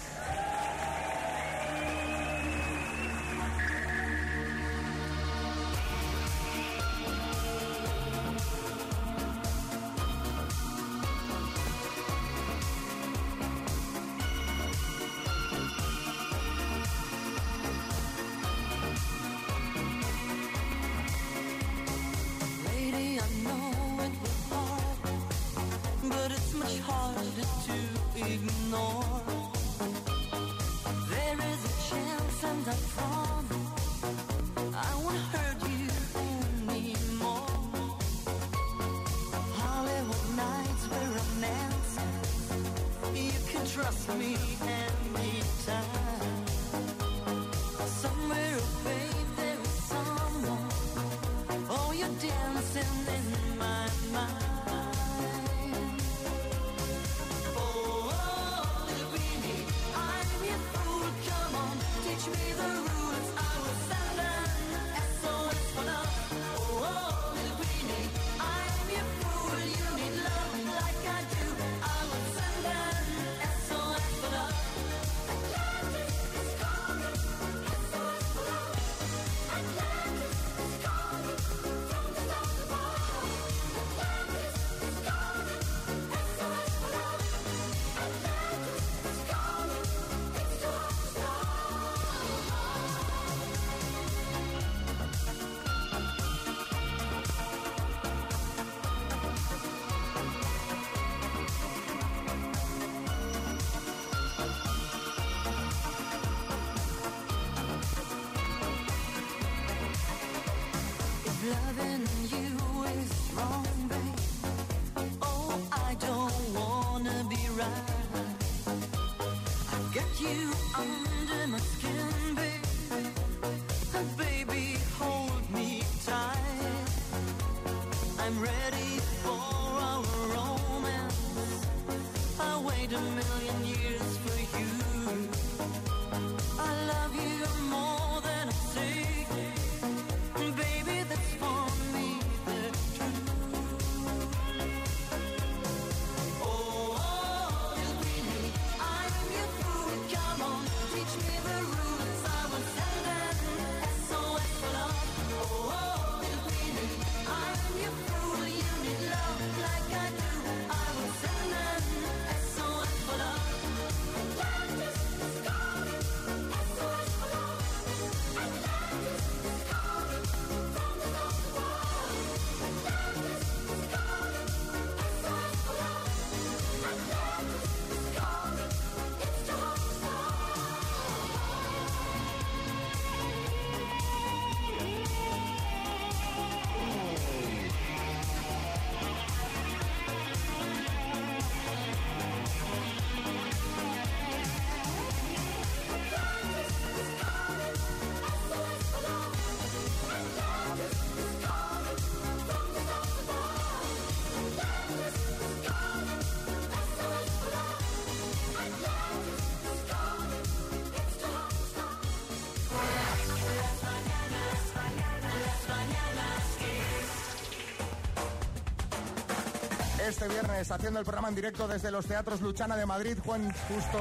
Este 220.23 220.35
viernes 220.35 220.71
haciendo 220.71 221.01
el 221.01 221.05
programa 221.05 221.31
en 221.31 221.35
directo 221.35 221.67
desde 221.67 221.91
los 221.91 222.07
teatros 222.07 222.41
Luchana 222.43 222.77
de 222.77 222.87
Madrid, 222.87 223.19
Juan 223.25 223.43
Justo, 223.67 223.99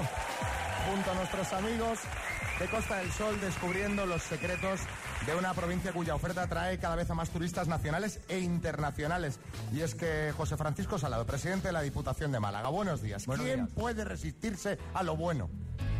junto 0.87 1.09
a 1.09 1.15
nuestros 1.15 1.51
amigos 1.51 1.97
de 2.59 2.69
Costa 2.69 2.97
del 2.97 3.11
Sol, 3.11 3.41
descubriendo 3.41 4.05
los 4.05 4.21
secretos 4.21 4.81
de 5.25 5.33
una 5.33 5.55
provincia 5.55 5.91
cuya 5.91 6.13
oferta 6.13 6.43
atrae 6.43 6.77
cada 6.77 6.95
vez 6.95 7.09
a 7.09 7.15
más 7.15 7.31
turistas 7.31 7.67
nacionales 7.67 8.19
e 8.29 8.37
internacionales. 8.37 9.39
Y 9.73 9.81
es 9.81 9.95
que 9.95 10.31
José 10.37 10.57
Francisco 10.57 10.99
Salado, 10.99 11.25
presidente 11.25 11.69
de 11.69 11.73
la 11.73 11.81
Diputación 11.81 12.31
de 12.31 12.39
Málaga, 12.39 12.69
buenos 12.69 13.01
días. 13.01 13.25
¿Quién 13.25 13.65
puede 13.65 14.05
resistirse 14.05 14.77
a 14.93 15.01
lo 15.01 15.15
bueno? 15.15 15.49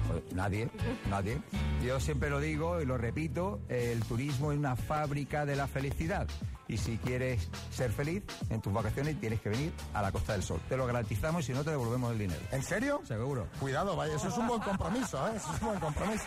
Pues 0.07 0.21
nadie, 0.33 0.69
nadie. 1.09 1.41
Yo 1.83 1.99
siempre 1.99 2.29
lo 2.29 2.39
digo 2.39 2.79
y 2.79 2.85
lo 2.85 2.99
repito, 2.99 3.59
el 3.69 4.01
turismo 4.01 4.51
es 4.51 4.59
una 4.59 4.75
fábrica 4.75 5.47
de 5.47 5.55
la 5.55 5.67
felicidad. 5.67 6.27
Y 6.71 6.77
si 6.77 6.97
quieres 6.97 7.49
ser 7.69 7.91
feliz 7.91 8.23
en 8.49 8.61
tus 8.61 8.71
vacaciones 8.71 9.19
tienes 9.19 9.41
que 9.41 9.49
venir 9.49 9.73
a 9.93 10.01
la 10.01 10.09
Costa 10.09 10.31
del 10.31 10.41
Sol. 10.41 10.61
Te 10.69 10.77
lo 10.77 10.87
garantizamos 10.87 11.43
y 11.43 11.47
si 11.47 11.53
no 11.53 11.65
te 11.65 11.71
devolvemos 11.71 12.13
el 12.13 12.17
dinero. 12.17 12.39
¿En 12.49 12.63
serio? 12.63 13.01
Seguro. 13.05 13.45
Cuidado, 13.59 13.93
vaya, 13.97 14.15
eso 14.15 14.29
es 14.29 14.37
un 14.37 14.47
buen 14.47 14.61
compromiso, 14.61 15.27
¿eh? 15.27 15.33
Eso 15.35 15.53
es 15.53 15.61
un 15.61 15.67
buen 15.67 15.79
compromiso. 15.81 16.23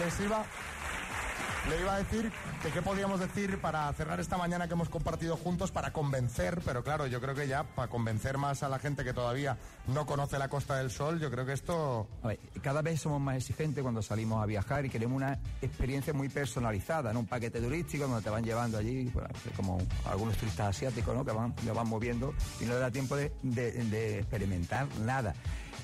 Les 0.00 0.20
iba, 0.20 0.44
le 1.68 1.80
iba 1.80 1.94
a 1.94 1.98
decir 1.98 2.32
que 2.62 2.70
qué 2.70 2.80
podíamos 2.82 3.20
decir 3.20 3.60
para 3.60 3.92
cerrar 3.92 4.20
esta 4.20 4.36
mañana 4.38 4.66
que 4.66 4.72
hemos 4.74 4.88
compartido 4.88 5.36
juntos 5.36 5.70
para 5.70 5.92
convencer, 5.92 6.60
pero 6.64 6.82
claro, 6.82 7.06
yo 7.06 7.20
creo 7.20 7.34
que 7.34 7.46
ya 7.46 7.62
para 7.64 7.88
convencer 7.88 8.38
más 8.38 8.62
a 8.62 8.68
la 8.68 8.78
gente 8.78 9.04
que 9.04 9.12
todavía 9.12 9.58
no 9.86 10.06
conoce 10.06 10.38
la 10.38 10.48
Costa 10.48 10.76
del 10.76 10.90
Sol, 10.90 11.20
yo 11.20 11.30
creo 11.30 11.44
que 11.44 11.52
esto... 11.52 12.08
A 12.22 12.28
ver, 12.28 12.38
cada 12.62 12.80
vez 12.82 13.00
somos 13.00 13.20
más 13.20 13.36
exigentes 13.36 13.82
cuando 13.82 14.00
salimos 14.02 14.42
a 14.42 14.46
viajar 14.46 14.86
y 14.86 14.90
queremos 14.90 15.16
una 15.16 15.38
experiencia 15.60 16.12
muy 16.14 16.28
personalizada, 16.28 17.12
¿no? 17.12 17.20
Un 17.20 17.26
paquete 17.26 17.60
turístico 17.60 18.06
donde 18.06 18.22
te 18.22 18.30
van 18.30 18.44
llevando 18.44 18.78
allí, 18.78 19.12
como 19.54 19.78
algunos 20.06 20.36
turistas 20.36 20.68
asiáticos, 20.76 21.14
¿no? 21.14 21.24
Que 21.24 21.32
van, 21.32 21.54
lo 21.66 21.74
van 21.74 21.88
moviendo 21.88 22.32
y 22.60 22.64
no 22.64 22.76
da 22.76 22.90
tiempo 22.90 23.14
de- 23.16 23.30
de 23.42 24.18
experimentar 24.20 24.86
nada. 25.00 25.34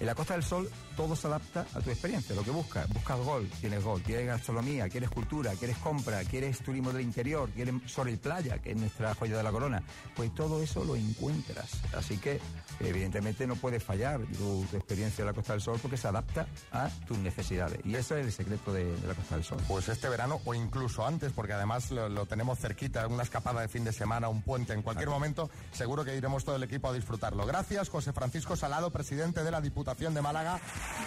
En 0.00 0.06
la 0.06 0.14
Costa 0.16 0.34
del 0.34 0.42
Sol 0.42 0.68
todo 0.96 1.16
se 1.16 1.26
adapta 1.26 1.66
a 1.74 1.80
tu 1.80 1.90
experiencia, 1.90 2.34
lo 2.34 2.42
que 2.42 2.50
buscas. 2.50 2.88
Buscas 2.88 3.18
gol, 3.18 3.48
tienes 3.60 3.82
gol, 3.82 4.02
quieres 4.02 4.26
gastronomía, 4.26 4.88
quieres 4.88 5.10
cultura, 5.10 5.52
quieres 5.52 5.76
compra, 5.78 6.22
quieres 6.24 6.58
turismo 6.58 6.92
del 6.92 7.02
interior, 7.02 7.50
quieres 7.50 7.74
sol 7.86 8.08
y 8.10 8.16
playa, 8.16 8.58
que 8.58 8.72
es 8.72 8.76
nuestra 8.76 9.14
joya 9.14 9.36
de 9.36 9.42
la 9.42 9.50
corona. 9.50 9.82
Pues 10.14 10.34
todo 10.34 10.62
eso 10.62 10.84
lo 10.84 10.96
encuentras. 10.96 11.70
Así 11.96 12.18
que, 12.18 12.40
evidentemente, 12.80 13.46
no 13.46 13.56
puedes 13.56 13.82
fallar 13.82 14.20
tu, 14.38 14.64
tu 14.70 14.76
experiencia 14.76 15.22
en 15.22 15.26
la 15.26 15.32
Costa 15.32 15.52
del 15.52 15.62
Sol 15.62 15.78
porque 15.80 15.96
se 15.96 16.08
adapta 16.08 16.46
a 16.72 16.88
tus 17.06 17.18
necesidades. 17.18 17.80
Y 17.84 17.94
ese 17.94 18.20
es 18.20 18.26
el 18.26 18.32
secreto 18.32 18.72
de, 18.72 18.84
de 18.84 19.08
la 19.08 19.14
Costa 19.14 19.36
del 19.36 19.44
Sol. 19.44 19.58
Pues 19.68 19.88
este 19.88 20.08
verano 20.08 20.40
o 20.44 20.54
incluso 20.54 21.06
antes, 21.06 21.32
porque 21.32 21.52
además 21.52 21.90
lo, 21.90 22.08
lo 22.08 22.26
tenemos 22.26 22.58
cerquita, 22.58 23.06
una 23.06 23.22
escapada 23.22 23.60
de 23.60 23.68
fin 23.68 23.84
de 23.84 23.92
semana, 23.92 24.28
un 24.28 24.42
puente, 24.42 24.72
en 24.72 24.82
cualquier 24.82 25.08
momento, 25.08 25.50
seguro 25.72 26.04
que 26.04 26.16
iremos 26.16 26.44
todo 26.44 26.56
el 26.56 26.62
equipo 26.62 26.88
a 26.88 26.92
disfrutarlo. 26.92 27.46
Gracias, 27.46 27.88
José 27.88 28.12
Francisco 28.12 28.56
Salado, 28.56 28.90
presidente 28.90 29.42
de 29.42 29.50
la 29.50 29.60
Diputación 29.60 30.14
de 30.14 30.22
Málaga, 30.22 30.60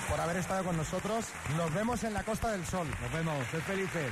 por 0.10 0.20
haber 0.20 0.38
estado 0.38 0.64
con 0.64 0.78
nosotros. 0.78 1.26
Nos 1.58 1.74
vemos 1.74 2.04
en 2.04 2.14
la 2.14 2.24
Costa 2.24 2.52
del 2.52 2.66
Sol. 2.66 2.88
Nos 3.02 3.12
vemos, 3.12 3.36
sed 3.52 3.62
felices. 3.62 4.12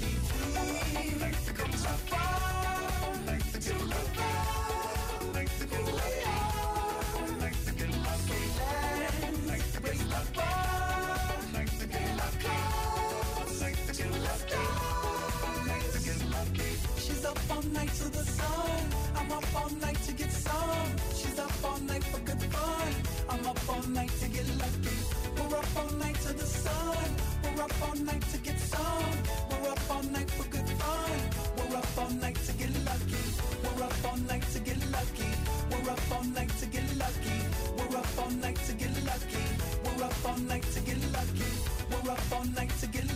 Night 40.61 40.73
to 40.73 40.79
get 40.81 41.13
lucky. 41.13 41.51
We're 41.89 42.11
up 42.11 42.33
all 42.33 42.45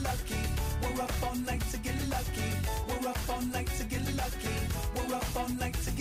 lucky. 0.04 0.42
We're 0.82 1.02
up 1.02 1.24
all 1.24 1.36
lucky. 2.10 2.50
We're 2.88 3.08
up 3.10 3.30
all 3.30 3.42
lucky. 4.16 4.56
We're 4.96 5.16
up 5.16 5.36
all 5.36 5.50
night 5.50 5.74
to 5.86 5.92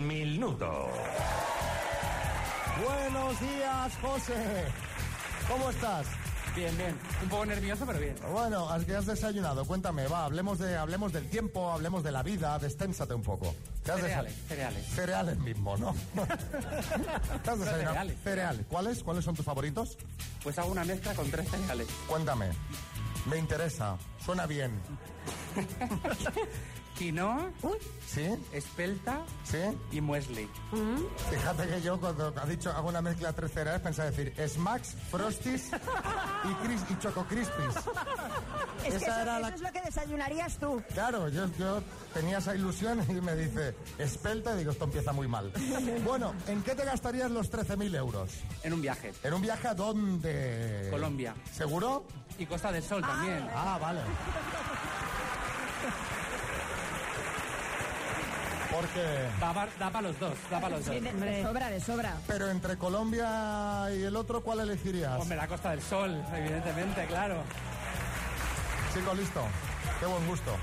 minuto. 0.00 0.87
Buenos 3.28 3.42
días, 3.42 3.92
José. 4.00 4.64
¿Cómo 5.50 5.68
estás? 5.68 6.06
Bien, 6.56 6.74
bien. 6.78 6.98
Un 7.22 7.28
poco 7.28 7.44
nervioso, 7.44 7.84
pero 7.84 7.98
bien. 8.00 8.14
Bueno, 8.32 8.70
¿has- 8.70 8.86
¿qué 8.86 8.96
has 8.96 9.04
desayunado? 9.04 9.66
Cuéntame, 9.66 10.06
va, 10.08 10.24
hablemos, 10.24 10.58
de, 10.58 10.78
hablemos 10.78 11.12
del 11.12 11.28
tiempo, 11.28 11.70
hablemos 11.70 12.02
de 12.02 12.10
la 12.10 12.22
vida, 12.22 12.58
desténsate 12.58 13.12
un 13.12 13.20
poco. 13.22 13.54
¿Qué 13.84 13.92
has 13.92 14.00
Cereales, 14.00 14.32
desa- 14.32 14.48
cereales. 14.48 14.86
Cereales 14.86 15.38
mismo, 15.40 15.76
¿no? 15.76 15.94
¿Qué 16.14 17.50
has 17.50 17.58
desayunado? 17.58 17.66
Cereales. 17.66 18.16
Cereales. 18.24 18.66
¿Cuáles? 18.70 19.02
¿Cuáles 19.02 19.24
son 19.26 19.36
tus 19.36 19.44
favoritos? 19.44 19.98
Pues 20.42 20.58
hago 20.58 20.72
una 20.72 20.84
mezcla 20.86 21.12
con 21.12 21.30
tres 21.30 21.50
cereales. 21.50 21.86
Cuéntame. 22.06 22.48
Me 23.26 23.36
interesa. 23.36 23.98
Suena 24.24 24.46
bien. 24.46 24.72
Quinoa, 26.98 27.50
¿Sí? 28.08 28.26
espelta 28.52 29.20
¿Sí? 29.44 29.58
y 29.92 30.00
muesli. 30.00 30.48
Fíjate 31.30 31.68
que 31.68 31.80
yo 31.80 32.00
cuando 32.00 32.34
has 32.36 32.48
dicho 32.48 32.70
hago 32.72 32.88
una 32.88 33.00
mezcla 33.00 33.32
tres 33.32 33.52
cereales 33.52 33.80
pensaba 33.82 34.10
decir 34.10 34.34
Smacks, 34.48 34.96
Frosties 35.10 35.68
y, 35.68 36.48
Cris- 36.66 36.84
y 36.90 36.98
Choco 36.98 37.24
Crispies. 37.24 37.74
Es 38.84 38.94
que 38.94 38.96
Esa 39.04 39.06
eso, 39.06 39.20
era 39.22 39.38
eso 39.38 39.48
la- 39.48 39.54
es 39.54 39.60
lo 39.60 39.72
que 39.72 39.80
desayunarías 39.82 40.56
tú. 40.58 40.82
Claro, 40.94 41.28
yo, 41.28 41.46
yo 41.58 41.82
tenía 42.14 42.38
esa 42.38 42.54
ilusión 42.54 43.04
y 43.08 43.12
me 43.20 43.34
dice 43.36 43.74
espelta 43.98 44.54
y 44.54 44.58
digo 44.58 44.70
esto 44.72 44.84
empieza 44.84 45.12
muy 45.12 45.28
mal. 45.28 45.52
Bueno, 46.04 46.32
¿en 46.46 46.62
qué 46.62 46.74
te 46.74 46.84
gastarías 46.84 47.30
los 47.30 47.50
13.000 47.52 47.94
euros? 47.96 48.30
En 48.62 48.72
un 48.72 48.80
viaje. 48.82 49.12
¿En 49.22 49.34
un 49.34 49.42
viaje 49.42 49.68
a 49.68 49.74
dónde? 49.74 50.88
Colombia. 50.90 51.34
¿Seguro? 51.52 52.04
Y 52.38 52.46
Costa 52.46 52.72
del 52.72 52.82
Sol 52.82 53.02
también. 53.02 53.46
Ah, 53.54 53.78
vale. 53.80 54.00
Porque... 58.70 59.02
Da 59.40 59.52
para 59.90 60.02
los 60.02 60.18
dos, 60.18 60.34
da 60.50 60.60
para 60.60 60.76
los 60.76 60.84
dos. 60.84 60.94
Sí, 60.94 61.00
de, 61.00 61.12
de 61.12 61.42
sobra, 61.42 61.70
de 61.70 61.80
sobra. 61.80 62.16
Pero 62.26 62.50
entre 62.50 62.76
Colombia 62.76 63.86
y 63.96 64.02
el 64.02 64.14
otro, 64.16 64.42
¿cuál 64.42 64.60
elegirías? 64.60 65.20
Hombre, 65.20 65.36
la 65.36 65.48
Costa 65.48 65.70
del 65.70 65.82
Sol, 65.82 66.22
evidentemente, 66.34 67.06
claro. 67.06 67.42
Chico, 68.92 69.14
listo. 69.14 69.42
Qué 70.00 70.06
buen 70.06 70.26
gusto. 70.26 70.54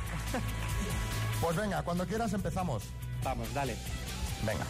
Pues 1.42 1.56
venga, 1.58 1.84
cuando 1.84 2.06
quieras 2.08 2.34
empezamos. 2.34 2.84
Vamos, 3.24 3.54
dale. 3.54 3.76
Venga. 4.46 4.66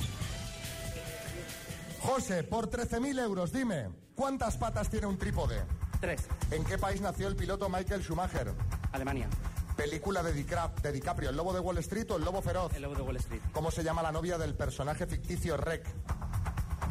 José, 1.99 2.43
por 2.43 2.69
13.000 2.69 3.19
euros, 3.19 3.51
dime, 3.51 3.89
¿cuántas 4.15 4.57
patas 4.57 4.89
tiene 4.89 5.07
un 5.07 5.17
trípode? 5.17 5.63
Tres. 5.99 6.27
¿En 6.51 6.63
qué 6.63 6.77
país 6.77 7.01
nació 7.01 7.27
el 7.27 7.36
piloto 7.36 7.67
Michael 7.69 8.03
Schumacher? 8.03 8.53
Alemania. 8.91 9.27
Película 9.76 10.23
de, 10.23 10.34
DiCaprio, 10.34 11.30
¿El 11.30 11.36
lobo 11.38 11.53
de 11.53 11.59
Wall 11.59 11.78
Street 11.80 12.09
o 12.11 12.15
El 12.17 12.23
lobo 12.23 12.41
feroz? 12.41 12.73
El 12.73 12.84
lobo 12.84 12.95
de 12.95 13.01
Wall 13.01 13.17
Street. 13.17 13.41
¿Cómo 13.51 13.71
se 13.71 13.84
llama 13.84 14.01
la 14.01 14.11
novia 14.11 14.38
del 14.38 14.55
personaje 14.55 15.05
ficticio 15.05 15.57
Rec? 15.57 15.86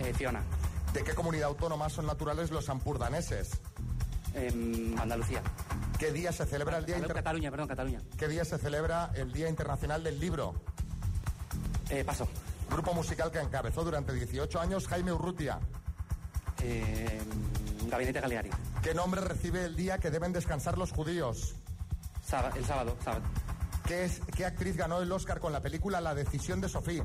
Eh, 0.01 0.13
Fiona. 0.15 0.43
¿De 0.93 1.03
qué 1.03 1.15
comunidad 1.15 1.49
autónoma 1.49 1.89
son 1.89 2.07
naturales 2.07 2.51
los 2.51 2.69
ampurdaneses? 2.69 3.61
Em, 4.35 4.99
Andalucía. 4.99 5.43
¿Qué 5.99 6.13
día 6.13 6.33
se 6.33 6.45
celebra 6.45 6.79
el 6.79 6.85
Día 6.87 6.99
Inter- 6.99 7.15
Cataluña, 7.15 7.51
perdón, 7.51 7.69
Cataluña. 7.69 8.01
¿Qué 8.19 8.29
día 8.29 8.45
se 8.45 8.59
celebra 8.59 9.11
el 9.15 9.33
Día 9.33 9.49
Internacional 9.49 10.03
del 10.05 10.19
Libro? 10.21 10.55
Eh, 11.89 12.05
paso. 12.05 12.29
Grupo 12.71 12.93
musical 12.95 13.31
que 13.31 13.39
encabezó 13.41 13.85
durante 13.85 14.13
18 14.13 14.61
años 14.61 14.87
Jaime 14.89 15.13
Urrutia. 15.13 15.59
Eh, 16.63 17.21
Gabinete 17.89 18.21
Galeari. 18.21 18.51
¿Qué 18.83 18.95
nombre 18.95 19.21
recibe 19.21 19.65
el 19.65 19.77
día 19.77 19.99
que 19.99 20.11
deben 20.11 20.33
descansar 20.33 20.79
los 20.79 20.93
judíos? 20.93 21.55
El 22.57 22.65
sábado, 22.65 22.97
sábado. 23.05 23.23
¿Qué, 23.87 24.05
es, 24.05 24.21
¿Qué 24.35 24.47
actriz 24.47 24.77
ganó 24.77 25.01
el 25.01 25.13
Oscar 25.13 25.41
con 25.41 25.53
la 25.53 25.61
película 25.61 26.01
La 26.01 26.15
decisión 26.15 26.61
de 26.61 26.69
Sofía? 26.69 27.05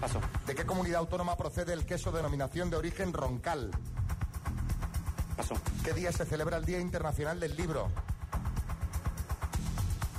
Paso. 0.00 0.20
¿De 0.46 0.54
qué 0.54 0.64
comunidad 0.64 1.00
autónoma 1.00 1.36
procede 1.36 1.72
el 1.72 1.84
queso 1.84 2.12
denominación 2.12 2.70
de 2.70 2.76
origen 2.76 3.12
roncal? 3.12 3.70
Paso. 5.36 5.54
¿Qué 5.84 5.92
día 5.92 6.12
se 6.12 6.24
celebra 6.24 6.56
el 6.56 6.64
Día 6.64 6.78
Internacional 6.78 7.40
del 7.40 7.56
Libro? 7.56 7.88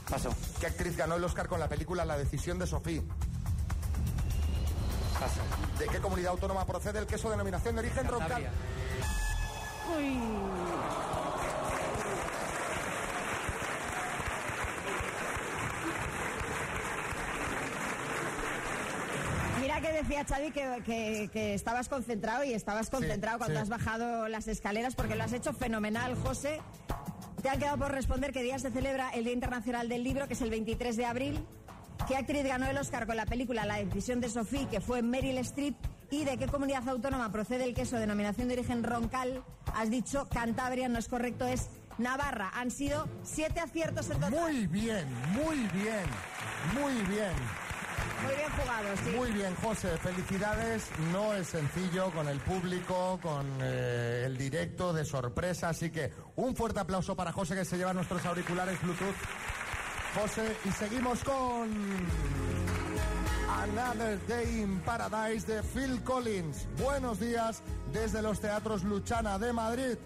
Paso. 0.09 0.36
¿Qué 0.59 0.67
actriz 0.67 0.97
ganó 0.97 1.15
el 1.15 1.24
Oscar 1.24 1.47
con 1.47 1.59
la 1.59 1.69
película 1.69 2.03
La 2.03 2.17
decisión 2.17 2.59
de 2.59 2.67
Sofía? 2.67 3.01
Paso. 5.19 5.41
¿De 5.80 5.88
qué 5.88 5.99
comunidad 5.99 6.32
autónoma 6.32 6.65
procede 6.65 6.99
el 6.99 7.07
queso 7.07 7.30
denominación 7.30 7.76
de 7.76 7.80
origen 7.80 8.07
roncal? 8.07 8.30
Cantabria. 8.30 8.51
Que 9.88 11.11
decía 20.18 20.26
Xavi 20.36 20.51
que, 20.51 20.84
que- 20.86 21.30
que 21.32 21.53
estabas 21.53 21.88
concentrado 21.89 22.43
y 22.43 22.53
estabas 22.53 22.89
concentrado 22.89 23.38
cuando 23.38 23.55
sí. 23.55 23.62
has 23.62 23.70
bajado 23.70 24.28
las 24.28 24.47
escaleras 24.47 24.95
porque 24.95 25.16
lo 25.16 25.24
has 25.24 25.34
hecho 25.34 25.53
fenomenal, 25.53 26.16
José. 26.16 26.59
Te 27.41 27.49
han 27.49 27.59
quedado 27.59 27.78
por 27.78 27.91
responder 27.91 28.32
qué 28.34 28.43
día 28.43 28.59
se 28.59 28.70
celebra 28.72 29.09
el 29.12 29.24
Día 29.24 29.34
Internacional 29.34 29.89
del 29.89 30.03
Libro, 30.03 30.28
que 30.28 30.34
es 30.34 30.41
el 30.41 30.49
23 30.51 30.95
de 30.97 31.05
abril. 31.05 31.45
¿Qué 32.07 32.16
actriz 32.18 32.43
ganó 32.43 32.66
el 32.68 32.78
Oscar 32.78 33.05
con 33.07 33.16
la 33.16 33.26
película 33.26 33.66
La 33.66 33.78
decisión 33.78 34.20
de 34.22 34.30
Sophie, 34.30 34.68
que 34.68 34.82
fue 34.82 35.01
Meryl 35.01 35.38
Streep? 35.39 35.76
¿Y 36.12 36.26
de 36.26 36.38
qué 36.38 36.47
comunidad 36.47 36.88
autónoma 36.89 37.32
procede 37.32 37.64
el 37.64 37.74
queso 37.74 37.97
denominación 37.97 38.47
de 38.49 38.55
origen 38.55 38.84
roncal? 38.84 39.43
Has 39.74 39.89
dicho 39.89 40.28
Cantabria, 40.30 40.89
no 40.89 40.99
es 40.99 41.07
correcto, 41.07 41.45
es 41.47 41.70
Navarra. 41.97 42.51
Han 42.53 42.70
sido 42.70 43.07
siete 43.24 43.59
aciertos 43.62 44.07
en 44.09 44.16
total. 44.20 44.32
Muy 44.32 44.68
bien, 44.68 45.07
muy 45.34 45.57
bien, 45.74 46.05
muy 46.80 46.93
bien. 47.05 47.32
Muy 48.24 48.36
bien 48.36 48.49
jugado, 48.51 48.97
sí. 49.03 49.15
Muy 49.15 49.32
bien, 49.32 49.55
José, 49.55 49.97
felicidades. 49.97 50.84
No 51.11 51.34
es 51.34 51.47
sencillo 51.47 52.11
con 52.11 52.28
el 52.28 52.39
público, 52.39 53.19
con 53.22 53.45
eh, 53.61 54.24
el 54.26 54.38
directo 54.38 54.93
de 54.93 55.05
sorpresa, 55.05 55.69
así 55.69 55.89
que 55.89 56.11
un 56.36 56.55
fuerte 56.55 56.80
aplauso 56.80 57.15
para 57.15 57.32
José 57.32 57.55
que 57.55 57.65
se 57.65 57.78
lleva 57.78 57.93
nuestros 57.93 58.26
auriculares 58.26 58.82
Bluetooth. 58.82 59.15
José, 60.15 60.55
y 60.65 60.72
seguimos 60.72 61.24
con 61.24 61.69
Another 63.49 64.19
Day 64.28 64.61
in 64.61 64.80
Paradise 64.82 65.47
de 65.47 65.63
Phil 65.63 66.03
Collins. 66.03 66.67
Buenos 66.78 67.19
días 67.19 67.61
desde 67.93 68.22
los 68.22 68.39
teatros 68.39 68.84
Luchana 68.84 69.39
de 69.39 69.53
Madrid. 69.53 69.97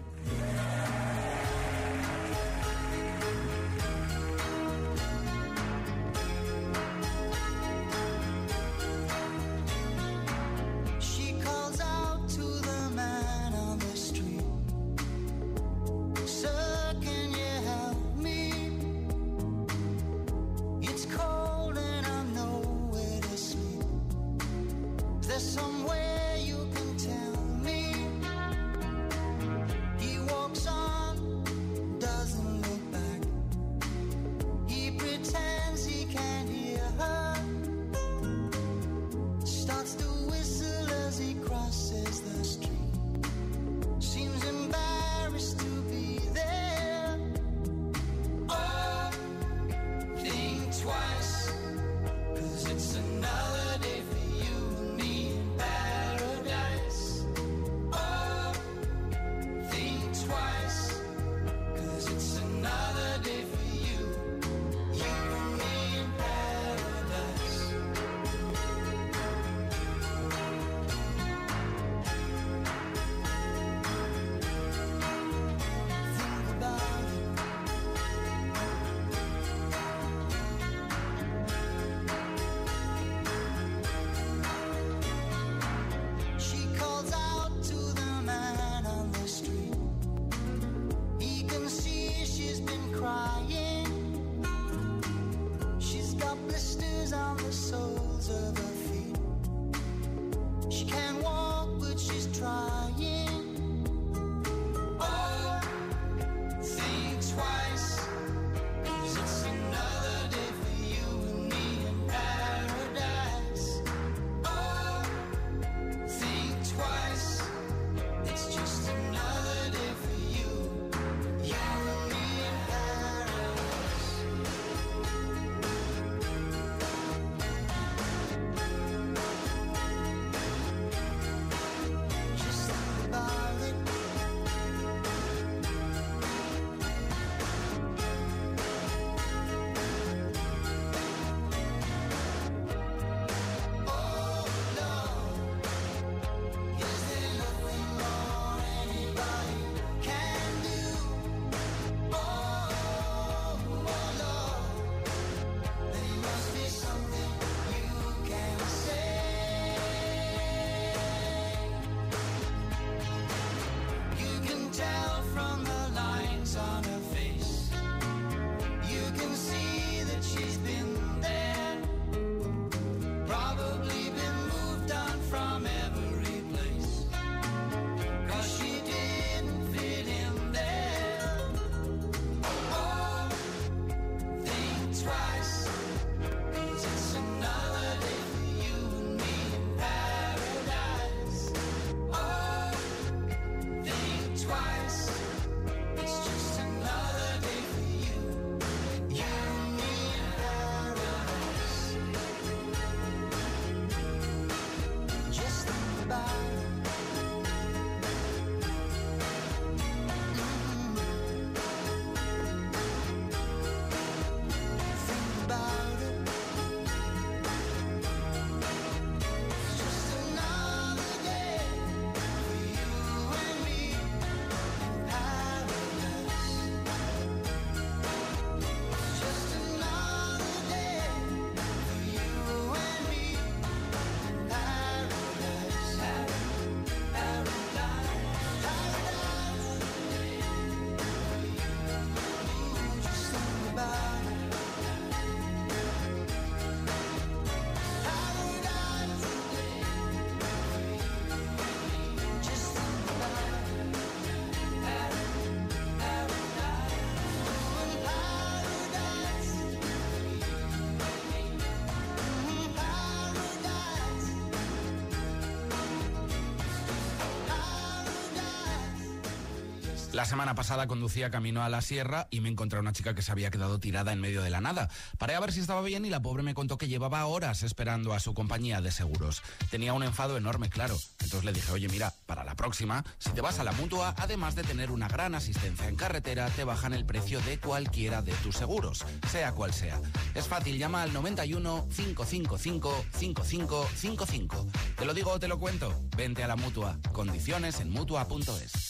La 270.16 270.24
semana 270.24 270.54
pasada 270.54 270.86
conducía 270.86 271.30
camino 271.30 271.62
a 271.62 271.68
la 271.68 271.82
sierra 271.82 272.26
y 272.30 272.40
me 272.40 272.48
encontré 272.48 272.78
a 272.78 272.80
una 272.80 272.94
chica 272.94 273.14
que 273.14 273.20
se 273.20 273.32
había 273.32 273.50
quedado 273.50 273.78
tirada 273.78 274.14
en 274.14 274.20
medio 274.22 274.40
de 274.40 274.48
la 274.48 274.62
nada. 274.62 274.88
Paré 275.18 275.34
a 275.34 275.40
ver 275.40 275.52
si 275.52 275.60
estaba 275.60 275.82
bien 275.82 276.06
y 276.06 276.08
la 276.08 276.22
pobre 276.22 276.42
me 276.42 276.54
contó 276.54 276.78
que 276.78 276.88
llevaba 276.88 277.26
horas 277.26 277.62
esperando 277.62 278.14
a 278.14 278.18
su 278.18 278.32
compañía 278.32 278.80
de 278.80 278.92
seguros. 278.92 279.42
Tenía 279.70 279.92
un 279.92 280.02
enfado 280.02 280.38
enorme, 280.38 280.70
claro. 280.70 280.98
Entonces 281.20 281.44
le 281.44 281.52
dije, 281.52 281.70
oye, 281.70 281.90
mira, 281.90 282.14
para 282.24 282.44
la 282.44 282.54
próxima, 282.54 283.04
si 283.18 283.28
te 283.32 283.42
vas 283.42 283.58
a 283.58 283.64
la 283.64 283.72
mutua, 283.72 284.14
además 284.16 284.54
de 284.54 284.62
tener 284.62 284.90
una 284.90 285.06
gran 285.06 285.34
asistencia 285.34 285.86
en 285.86 285.96
carretera, 285.96 286.48
te 286.48 286.64
bajan 286.64 286.94
el 286.94 287.04
precio 287.04 287.42
de 287.42 287.60
cualquiera 287.60 288.22
de 288.22 288.32
tus 288.36 288.56
seguros, 288.56 289.04
sea 289.30 289.52
cual 289.52 289.74
sea. 289.74 290.00
Es 290.34 290.48
fácil, 290.48 290.78
llama 290.78 291.02
al 291.02 291.12
91 291.12 291.88
555 291.94 293.04
5555. 293.18 294.66
Te 294.96 295.04
lo 295.04 295.12
digo 295.12 295.32
o 295.32 295.38
te 295.38 295.48
lo 295.48 295.58
cuento. 295.58 295.92
Vente 296.16 296.42
a 296.42 296.48
la 296.48 296.56
mutua. 296.56 296.98
Condiciones 297.12 297.80
en 297.80 297.90
mutua.es. 297.90 298.85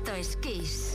Esto 0.00 0.14
es 0.14 0.36
Kiss. 0.36 0.89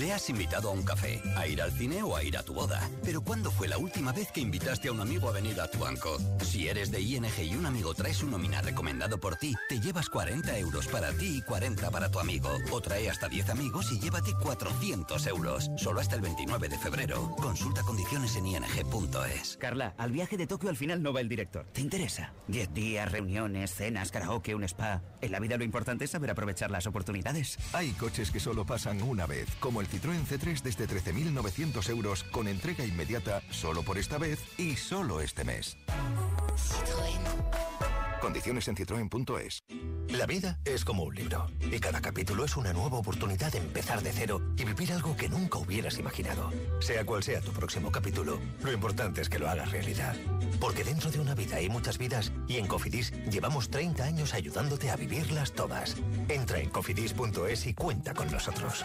Le 0.00 0.14
has 0.14 0.30
invitado 0.30 0.70
a 0.70 0.72
un 0.72 0.82
café, 0.82 1.20
a 1.36 1.46
ir 1.46 1.60
al 1.60 1.70
cine 1.72 2.02
o 2.02 2.16
a 2.16 2.24
ir 2.24 2.38
a 2.38 2.42
tu 2.42 2.54
boda. 2.54 2.80
Pero 3.04 3.20
¿cuándo 3.20 3.50
fue 3.50 3.68
la 3.68 3.76
última 3.76 4.12
vez 4.12 4.32
que 4.32 4.40
invitaste 4.40 4.88
a 4.88 4.92
un 4.92 5.00
amigo 5.00 5.28
a 5.28 5.32
venir 5.32 5.60
a 5.60 5.70
tu 5.70 5.78
banco? 5.78 6.16
Si 6.42 6.68
eres 6.68 6.90
de 6.90 7.02
ING 7.02 7.26
y 7.38 7.54
un 7.54 7.66
amigo 7.66 7.92
trae 7.92 8.14
su 8.14 8.26
nómina 8.26 8.62
recomendado 8.62 9.20
por 9.20 9.36
ti, 9.36 9.54
te 9.68 9.78
llevas 9.78 10.08
40 10.08 10.56
euros 10.56 10.88
para 10.88 11.12
ti 11.12 11.36
y 11.36 11.42
40 11.42 11.90
para 11.90 12.10
tu 12.10 12.18
amigo. 12.18 12.48
O 12.72 12.80
trae 12.80 13.10
hasta 13.10 13.28
10 13.28 13.50
amigos 13.50 13.92
y 13.92 14.00
llévate 14.00 14.32
400 14.42 15.26
euros. 15.26 15.70
Solo 15.76 16.00
hasta 16.00 16.14
el 16.14 16.22
29 16.22 16.70
de 16.70 16.78
febrero. 16.78 17.36
Consulta 17.36 17.82
condiciones 17.82 18.34
en 18.36 18.46
ing.es. 18.46 19.58
Carla, 19.58 19.94
al 19.98 20.12
viaje 20.12 20.38
de 20.38 20.46
Tokio 20.46 20.70
al 20.70 20.78
final 20.78 21.02
no 21.02 21.12
va 21.12 21.20
el 21.20 21.28
director. 21.28 21.66
¿Te 21.74 21.82
interesa? 21.82 22.32
10 22.48 22.72
días, 22.72 23.12
reuniones, 23.12 23.74
cenas, 23.74 24.10
karaoke, 24.10 24.54
un 24.54 24.64
spa. 24.64 25.02
En 25.20 25.30
la 25.30 25.40
vida 25.40 25.58
lo 25.58 25.64
importante 25.64 26.06
es 26.06 26.10
saber 26.10 26.30
aprovechar 26.30 26.70
las 26.70 26.86
oportunidades. 26.86 27.58
Hay 27.74 27.90
coches 27.90 28.30
que 28.30 28.40
solo 28.40 28.64
pasan 28.64 29.02
una 29.02 29.26
vez, 29.26 29.46
como 29.60 29.82
el 29.82 29.89
Citroën 29.90 30.24
C3 30.24 30.62
desde 30.62 30.86
13.900 30.86 31.90
euros 31.90 32.24
con 32.24 32.46
entrega 32.48 32.84
inmediata 32.84 33.42
solo 33.50 33.82
por 33.82 33.98
esta 33.98 34.18
vez 34.18 34.40
y 34.58 34.76
solo 34.76 35.20
este 35.20 35.44
mes. 35.44 35.76
Condiciones 38.20 38.68
en 38.68 38.76
citroen.es. 38.76 39.64
La 40.10 40.26
vida 40.26 40.58
es 40.64 40.84
como 40.84 41.04
un 41.04 41.14
libro 41.14 41.46
y 41.60 41.78
cada 41.80 42.00
capítulo 42.00 42.44
es 42.44 42.56
una 42.56 42.72
nueva 42.72 42.98
oportunidad 42.98 43.50
de 43.50 43.58
empezar 43.58 44.02
de 44.02 44.12
cero 44.12 44.40
y 44.56 44.64
vivir 44.64 44.92
algo 44.92 45.16
que 45.16 45.28
nunca 45.28 45.58
hubieras 45.58 45.98
imaginado. 45.98 46.52
Sea 46.80 47.04
cual 47.04 47.22
sea 47.22 47.40
tu 47.40 47.52
próximo 47.52 47.90
capítulo, 47.90 48.38
lo 48.62 48.72
importante 48.72 49.22
es 49.22 49.28
que 49.28 49.38
lo 49.38 49.48
hagas 49.48 49.72
realidad. 49.72 50.14
Porque 50.60 50.84
dentro 50.84 51.10
de 51.10 51.20
una 51.20 51.34
vida 51.34 51.56
hay 51.56 51.68
muchas 51.68 51.96
vidas 51.96 52.32
y 52.46 52.58
en 52.58 52.66
Cofidis 52.66 53.12
llevamos 53.30 53.70
30 53.70 54.04
años 54.04 54.34
ayudándote 54.34 54.90
a 54.90 54.96
vivirlas 54.96 55.52
todas. 55.52 55.96
Entra 56.28 56.60
en 56.60 56.68
cofidis.es 56.68 57.66
y 57.66 57.74
cuenta 57.74 58.12
con 58.12 58.30
nosotros. 58.30 58.84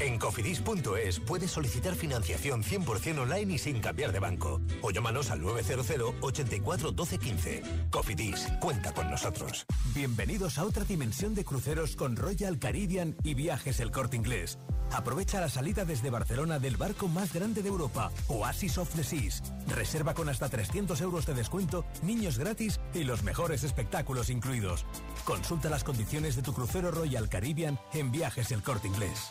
En 0.00 0.16
cofidis.es 0.18 1.20
puedes 1.20 1.50
solicitar 1.50 1.94
financiación 1.94 2.62
100% 2.62 3.18
online 3.18 3.54
y 3.54 3.58
sin 3.58 3.80
cambiar 3.80 4.12
de 4.12 4.20
banco. 4.20 4.60
O 4.80 4.90
llámanos 4.90 5.30
al 5.30 5.40
900 5.40 6.14
84 6.20 6.92
12 6.92 7.18
15. 7.18 7.62
Cofidis, 7.90 8.46
cuenta 8.60 8.92
con 8.92 9.10
nosotros. 9.10 9.66
Bienvenidos 9.94 10.58
a 10.58 10.64
otra 10.64 10.84
dimensión 10.84 11.34
de 11.34 11.44
cruceros 11.44 11.96
con 11.96 12.16
Royal 12.16 12.58
Caribbean 12.58 13.16
y 13.24 13.34
Viajes 13.34 13.80
El 13.80 13.90
Corte 13.90 14.16
Inglés. 14.16 14.58
Aprovecha 14.92 15.40
la 15.40 15.48
salida 15.48 15.84
desde 15.84 16.10
Barcelona 16.10 16.58
del 16.58 16.76
barco 16.76 17.08
más 17.08 17.32
grande 17.32 17.62
de 17.62 17.68
Europa, 17.68 18.10
Oasis 18.28 18.78
of 18.78 18.94
the 18.94 19.04
Seas. 19.04 19.42
Reserva 19.66 20.14
con 20.14 20.28
hasta 20.28 20.48
300 20.48 21.00
euros 21.00 21.26
de 21.26 21.34
descuento, 21.34 21.84
niños 22.02 22.38
gratis 22.38 22.80
y 22.94 23.04
los 23.04 23.22
mejores 23.22 23.64
espectáculos 23.64 24.30
incluidos. 24.30 24.86
Consulta 25.24 25.68
las 25.68 25.84
condiciones 25.84 26.36
de 26.36 26.42
tu 26.42 26.54
crucero 26.54 26.90
Royal 26.90 27.28
Caribbean 27.28 27.78
en 27.92 28.10
Viajes 28.10 28.50
El 28.52 28.62
Corte 28.62 28.88
Inglés. 28.88 29.28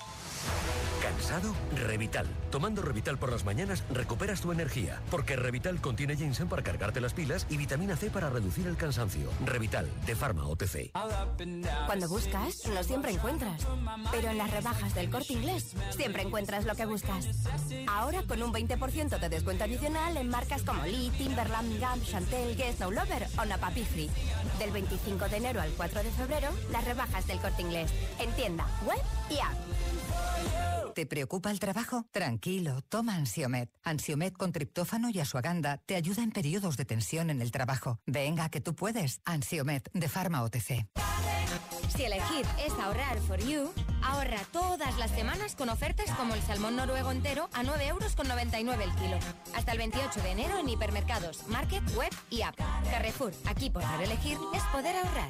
¿Cansado? 1.01 1.53
Revital. 1.75 2.25
Tomando 2.51 2.81
Revital 2.81 3.17
por 3.17 3.31
las 3.31 3.45
mañanas 3.45 3.83
recuperas 3.91 4.41
tu 4.41 4.51
energía, 4.51 5.01
porque 5.09 5.35
Revital 5.35 5.79
contiene 5.79 6.15
ginseng 6.15 6.49
para 6.49 6.63
cargarte 6.63 7.01
las 7.01 7.13
pilas 7.13 7.45
y 7.49 7.57
vitamina 7.57 7.95
C 7.95 8.09
para 8.09 8.29
reducir 8.29 8.67
el 8.67 8.77
cansancio. 8.77 9.29
Revital, 9.45 9.89
de 10.05 10.15
Pharma 10.15 10.47
OTC. 10.47 10.91
Cuando 11.85 12.09
buscas, 12.09 12.67
no 12.73 12.83
siempre 12.83 13.11
encuentras. 13.11 13.65
Pero 14.11 14.29
en 14.29 14.37
las 14.37 14.51
rebajas 14.51 14.93
del 14.95 15.09
corte 15.09 15.33
inglés, 15.33 15.75
siempre 15.95 16.23
encuentras 16.23 16.65
lo 16.65 16.75
que 16.75 16.85
buscas. 16.85 17.27
Ahora 17.87 18.23
con 18.23 18.41
un 18.41 18.51
20% 18.51 19.19
de 19.19 19.29
descuento 19.29 19.63
adicional 19.63 20.17
en 20.17 20.29
marcas 20.29 20.63
como 20.63 20.83
Lee, 20.85 21.11
Timberland, 21.17 21.79
Gap, 21.79 22.01
Chantel, 22.03 22.55
Guess 22.55 22.79
No 22.79 22.91
Lover 22.91 23.27
o 23.39 23.45
Napapi 23.45 23.83
Free. 23.83 24.09
Del 24.59 24.71
25 24.71 25.29
de 25.29 25.37
enero 25.37 25.61
al 25.61 25.71
4 25.71 26.03
de 26.03 26.11
febrero, 26.11 26.49
las 26.71 26.83
rebajas 26.85 27.27
del 27.27 27.39
corte 27.39 27.61
inglés. 27.61 27.91
En 28.19 28.31
tienda, 28.33 28.65
web 28.85 29.01
y 29.29 29.39
app. 29.39 29.55
¿Te 30.97 31.05
preocupa 31.05 31.51
el 31.51 31.59
trabajo? 31.59 32.07
Tranquilo, 32.09 32.81
toma 32.81 33.13
Ansiomet. 33.13 33.69
Ansiomet 33.83 34.35
con 34.35 34.51
triptófano 34.51 35.11
y 35.11 35.19
asuaganda 35.19 35.77
te 35.85 35.95
ayuda 35.95 36.23
en 36.23 36.31
periodos 36.31 36.75
de 36.75 36.85
tensión 36.85 37.29
en 37.29 37.39
el 37.39 37.51
trabajo. 37.51 37.99
Venga, 38.07 38.49
que 38.49 38.61
tú 38.61 38.73
puedes. 38.73 39.21
Ansiomet 39.23 39.91
de 39.93 40.09
Pharma 40.09 40.41
OTC. 40.41 40.87
Si 41.95 42.03
elegir 42.03 42.47
es 42.65 42.73
ahorrar 42.73 43.19
for 43.19 43.39
you, 43.39 43.71
ahorra 44.03 44.39
todas 44.51 44.97
las 44.97 45.11
semanas 45.11 45.55
con 45.55 45.69
ofertas 45.69 46.09
como 46.15 46.33
el 46.33 46.41
salmón 46.41 46.75
noruego 46.75 47.11
entero 47.11 47.47
a 47.53 47.61
9 47.61 47.87
euros 47.87 48.15
con 48.15 48.27
99 48.27 48.83
el 48.83 48.95
kilo. 48.95 49.19
Hasta 49.55 49.73
el 49.73 49.77
28 49.77 50.21
de 50.21 50.31
enero 50.31 50.57
en 50.57 50.67
hipermercados, 50.67 51.47
market, 51.47 51.83
web 51.95 52.11
y 52.31 52.41
app. 52.41 52.55
Carrefour, 52.89 53.33
aquí 53.45 53.69
poder 53.69 54.01
elegir 54.01 54.37
es 54.55 54.63
poder 54.71 54.95
ahorrar. 54.95 55.29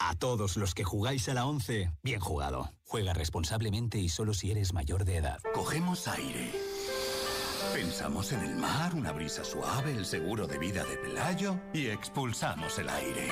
A 0.00 0.14
todos 0.14 0.56
los 0.56 0.74
que 0.74 0.82
jugáis 0.82 1.28
a 1.28 1.34
la 1.34 1.44
11, 1.44 1.92
bien 2.02 2.20
jugado. 2.20 2.72
Juega 2.84 3.12
responsablemente 3.12 3.98
y 3.98 4.08
solo 4.08 4.32
si 4.32 4.50
eres 4.50 4.72
mayor 4.72 5.04
de 5.04 5.16
edad. 5.16 5.38
Cogemos 5.54 6.08
aire. 6.08 6.52
Pensamos 7.74 8.32
en 8.32 8.40
el 8.40 8.56
mar, 8.56 8.94
una 8.94 9.12
brisa 9.12 9.44
suave, 9.44 9.92
el 9.92 10.06
seguro 10.06 10.46
de 10.46 10.58
vida 10.58 10.84
de 10.84 10.96
Pelayo 10.96 11.60
y 11.74 11.88
expulsamos 11.88 12.78
el 12.78 12.88
aire. 12.88 13.28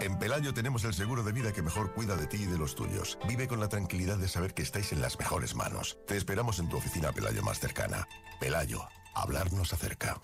En 0.00 0.18
Pelayo 0.18 0.52
tenemos 0.52 0.84
el 0.84 0.92
seguro 0.92 1.22
de 1.22 1.32
vida 1.32 1.52
que 1.52 1.62
mejor 1.62 1.94
cuida 1.94 2.14
de 2.14 2.26
ti 2.26 2.42
y 2.42 2.46
de 2.46 2.58
los 2.58 2.74
tuyos. 2.74 3.18
Vive 3.26 3.48
con 3.48 3.60
la 3.60 3.68
tranquilidad 3.68 4.18
de 4.18 4.28
saber 4.28 4.52
que 4.52 4.62
estáis 4.62 4.92
en 4.92 5.00
las 5.00 5.18
mejores 5.18 5.54
manos. 5.54 5.96
Te 6.06 6.18
esperamos 6.18 6.58
en 6.58 6.68
tu 6.68 6.76
oficina 6.76 7.12
Pelayo 7.12 7.42
más 7.42 7.58
cercana. 7.60 8.06
Pelayo, 8.38 8.86
hablar 9.14 9.52
nos 9.54 9.72
acerca. 9.72 10.20